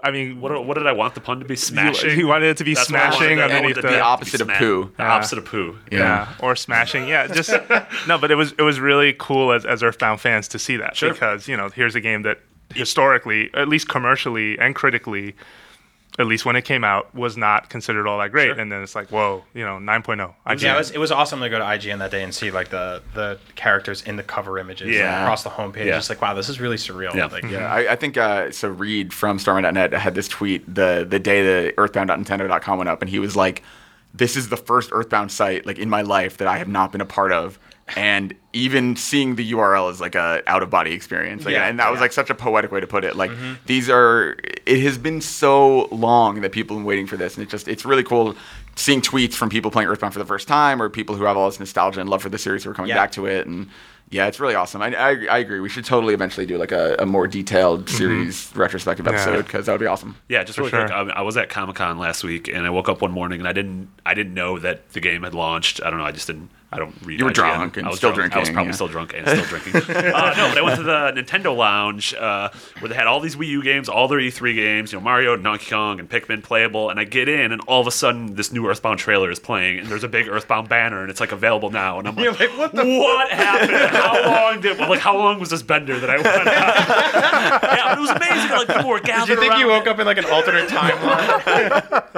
[0.03, 1.55] I mean, What, what did I want the pun to be?
[1.57, 2.11] Smashing.
[2.15, 3.18] he wanted it to be That's what I wanted.
[3.18, 4.91] smashing I wanted underneath it the- The opposite of sma- poo.
[4.95, 5.78] The opposite of poo.
[5.91, 6.34] yeah.
[6.39, 7.07] or smashing.
[7.07, 7.49] Yeah, just
[8.07, 10.95] no, but it was it was really cool as, as Earthbound fans to see that
[10.95, 11.11] Sure.
[11.11, 12.39] because you know here's a game that
[12.76, 15.36] historically, at least commercially and critically,
[16.20, 18.47] at least when it came out, was not considered all that great.
[18.47, 18.59] Sure.
[18.59, 20.34] And then it's like, whoa, you know, 9.0.
[20.47, 20.61] IGN.
[20.61, 22.70] Yeah, it was, it was awesome to go to IGN that day and see like
[22.70, 25.22] the the characters in the cover images Yeah.
[25.24, 25.86] across the homepage.
[25.86, 25.95] Yeah.
[25.97, 27.13] Just like, wow, this is really surreal.
[27.13, 27.28] Yeah.
[27.28, 28.70] Like, Yeah, I, I think uh, so.
[28.70, 33.20] Reid from Starmen.net had this tweet the the day the Earthbound.nintendo.com went up, and he
[33.20, 33.63] was like,
[34.13, 37.01] "This is the first Earthbound site like in my life that I have not been
[37.01, 37.59] a part of."
[37.95, 41.79] And even seeing the URL is like a out of body experience, like, Yeah, and
[41.79, 43.15] that was like such a poetic way to put it.
[43.15, 43.53] Like mm-hmm.
[43.65, 44.35] these are,
[44.65, 47.67] it has been so long that people have been waiting for this, and it just
[47.67, 48.35] it's really cool
[48.75, 51.49] seeing tweets from people playing Earthbound for the first time, or people who have all
[51.49, 52.95] this nostalgia and love for the series who are coming Yeah.
[52.95, 53.69] back to it, and
[54.09, 54.81] yeah, it's really awesome.
[54.81, 55.59] I, I, I agree.
[55.59, 57.97] We should totally eventually do like a, a more detailed mm-hmm.
[57.97, 59.13] series retrospective Yeah.
[59.13, 60.15] episode because that would be awesome.
[60.29, 60.88] Yeah, just really sure.
[60.88, 60.91] quick.
[60.91, 63.47] I, I was at Comic Con last week, and I woke up one morning and
[63.47, 65.81] I didn't I didn't know that the game had launched.
[65.83, 66.05] I don't know.
[66.05, 66.49] I just didn't.
[66.70, 67.18] I don't read.
[67.20, 67.36] You were IGN.
[67.36, 68.36] drunk and I was still drunk.
[68.36, 68.76] I was probably yeah.
[68.76, 69.76] still drunk and still drinking.
[69.76, 72.49] uh, no, but I went to the Nintendo Lounge uh,
[72.80, 75.38] where they had all these Wii U games, all their E3 games, you know, Mario,
[75.38, 76.89] Donkey Kong, and Pikmin playable.
[76.89, 79.80] And I get in, and all of a sudden, this new Earthbound trailer is playing,
[79.80, 81.99] and there's a big Earthbound banner, and it's like available now.
[81.99, 83.72] And I'm like, You're like, what the what happened?
[83.95, 86.45] How long did like how long was this bender that I went on?
[86.47, 88.51] yeah, but it was amazing.
[88.51, 90.68] Like people were Did gathered you think around you woke up in like an alternate
[90.68, 92.18] timeline?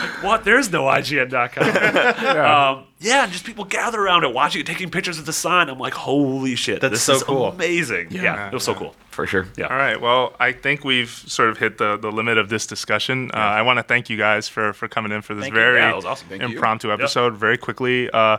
[0.22, 0.44] What?
[0.44, 1.64] There's no IGN.com.
[2.78, 5.68] um, yeah, and just people gather around it, watching it, taking pictures of the sign.
[5.70, 7.46] I'm like, holy shit, That's this so is cool.
[7.46, 8.08] amazing.
[8.10, 8.94] Yeah, yeah it was so cool.
[9.10, 9.46] For sure.
[9.56, 9.66] Yeah.
[9.66, 10.00] All right.
[10.00, 13.30] Well, I think we've sort of hit the, the limit of this discussion.
[13.32, 15.60] Uh, I want to thank you guys for, for coming in for this Thank you.
[15.60, 16.28] very Yeah, was awesome.
[16.28, 16.48] Thank you.
[16.48, 17.36] impromptu episode.
[17.36, 18.38] Very quickly, uh,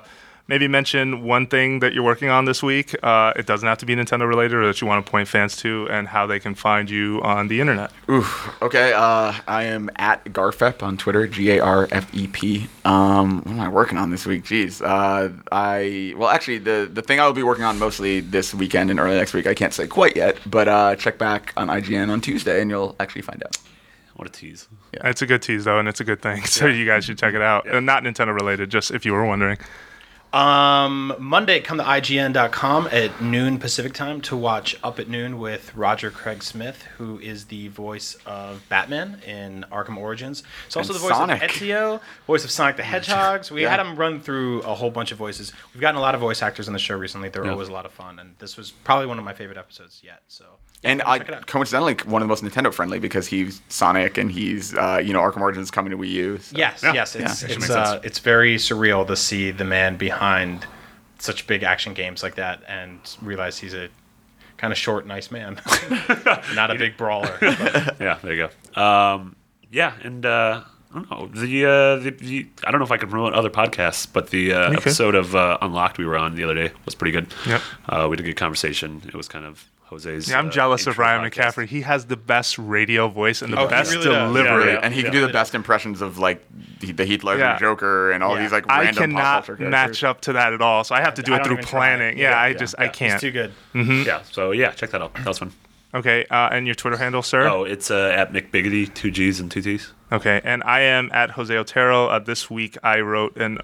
[0.52, 2.94] maybe mention one thing that you're working on this week.
[3.02, 5.56] Uh, it doesn't have to be Nintendo related, or that you want to point fans
[5.56, 7.90] to, and how they can find you on the internet.
[8.10, 8.54] Oof.
[8.62, 8.92] Okay.
[8.92, 11.26] Uh, I am at Garfep on Twitter.
[11.26, 12.68] G A R F E P.
[12.84, 14.44] Um, what am I working on this week?
[14.44, 14.82] Jeez.
[14.86, 18.92] Uh, I well, actually, the the thing I will be working on mostly this weekend
[18.92, 19.48] and early next week.
[19.48, 22.98] I can't say quite yet, but uh, check back on IGN on Tuesday, and you'll
[23.00, 23.58] actually find out.
[24.18, 24.68] What a tease.
[24.94, 25.08] Yeah.
[25.08, 26.42] It's a good tease though, and it's a good thing.
[26.46, 27.66] So you guys should check it out.
[27.66, 29.58] And not Nintendo related, just if you were wondering.
[30.34, 35.76] Um, Monday, come to IGN.com at noon Pacific time to watch Up at Noon with
[35.76, 40.44] Roger Craig Smith, who is the voice of Batman in Arkham Origins.
[40.68, 41.44] It's also And the voice Sonic.
[41.44, 43.52] of Ezio, voice of Sonic the Hedgehogs.
[43.52, 43.72] We Yeah.
[43.72, 45.52] had him run through a whole bunch of voices.
[45.74, 47.28] We've gotten a lot of voice actors on the show recently.
[47.28, 47.52] They're Yeah.
[47.52, 50.22] always a lot of fun, and this was probably one of my favorite episodes yet.
[50.30, 50.46] So,
[50.84, 51.46] And I check it out.
[51.48, 55.20] coincidentally one of the most Nintendo friendly because he's Sonic and he's uh, you know
[55.20, 56.38] Arkham Origins coming to Wii U.
[56.42, 56.94] so- Yes, Yeah.
[56.94, 60.21] yes, it's Actually it's makes uh, it's very surreal to see the man behind
[61.20, 63.90] such big action games like that and realize he's a
[64.58, 65.60] kind of short, nice man,
[66.56, 67.36] not a big brawler.
[67.40, 68.82] but- Yeah, there you go.
[68.82, 69.36] Um,
[69.72, 72.98] yeah, and uh, I don't know the, uh, the, the I don't know if I
[72.98, 74.78] can promote other podcasts, but the uh, could.
[74.80, 77.28] episode of uh, Unlocked we were on the other day was pretty good.
[77.48, 77.62] Yep.
[77.90, 79.02] Uh, we had a good conversation.
[79.08, 80.30] It was kind of Jose's.
[80.30, 81.54] Yeah, I'm uh, jealous of Ryan podcast.
[81.54, 81.68] McCaffrey.
[81.68, 84.66] He has the best radio voice and the Oh, best really delivery.
[84.68, 84.80] Yeah, yeah.
[84.84, 86.44] and he can do the best impressions of like
[86.80, 87.58] the, the Heath Ledger Yeah.
[87.60, 88.42] Joker and all Yeah.
[88.44, 91.02] these like I random pop cannot culture match up to that at all, so I
[91.02, 92.18] have to do I it through planning.
[92.18, 92.86] Yeah, Yeah, I just yeah.
[92.86, 93.14] I can't.
[93.14, 93.52] It's too good.
[93.76, 94.04] Mm-hmm.
[94.08, 95.14] Yeah, so yeah, check that out.
[95.16, 95.52] That was fun.
[95.94, 97.42] Okay, uh, and your Twitter handle, sir?
[97.50, 99.92] Oh, it's uh, at McBiggitty, two G's and two T's.
[100.10, 102.08] Okay, and I am at Jose Otero.
[102.08, 103.58] Uh, this week I wrote an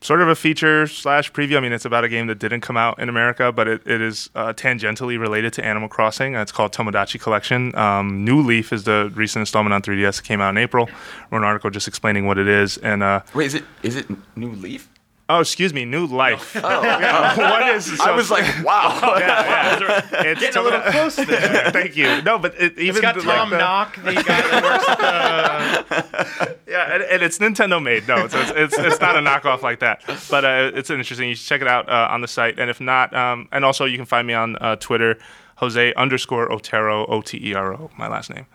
[0.00, 1.56] sort of a feature slash preview.
[1.56, 4.00] I mean, it's about a game that didn't come out in America, but it, it
[4.00, 6.36] is uh, tangentially related to Animal Crossing.
[6.36, 7.74] Uh, It's called Tomodachi Collection.
[7.76, 10.20] Um, New Leaf is the recent installment on 3DS.
[10.20, 10.88] It came out in April.
[11.30, 12.78] Wrote an article just explaining what it is.
[12.78, 14.88] And uh, Wait, is it is it New Leaf?
[15.36, 16.56] Oh, excuse me, New Life.
[16.62, 16.80] Oh,
[17.36, 17.98] what is?
[18.00, 18.98] I was like, wow.
[19.18, 20.22] yeah, yeah.
[20.24, 21.70] It's Getting a little Tomoda- close there.
[21.70, 22.20] Thank you.
[22.22, 24.86] No, but it, even It's got the- Tom like the- Knock, the guy that works
[24.86, 26.56] the.
[26.70, 28.06] Yeah, and, and it's Nintendo made.
[28.06, 30.02] No, it's, it's it's it's not a knockoff like that.
[30.30, 31.28] But uh, it's interesting.
[31.28, 32.58] You should check it out uh, on the site.
[32.58, 35.18] And if not, um, and also you can find me on uh, Twitter,
[35.56, 38.46] Jose underscore Otero O T E R O, my last name.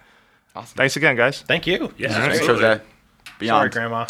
[0.56, 0.78] Awesome.
[0.78, 1.42] Thanks again, guys.
[1.42, 1.94] Thank you.
[1.98, 2.64] Yeah, Thanks, absolutely.
[3.40, 3.48] Jose.
[3.48, 4.06] Sorry, Grandma.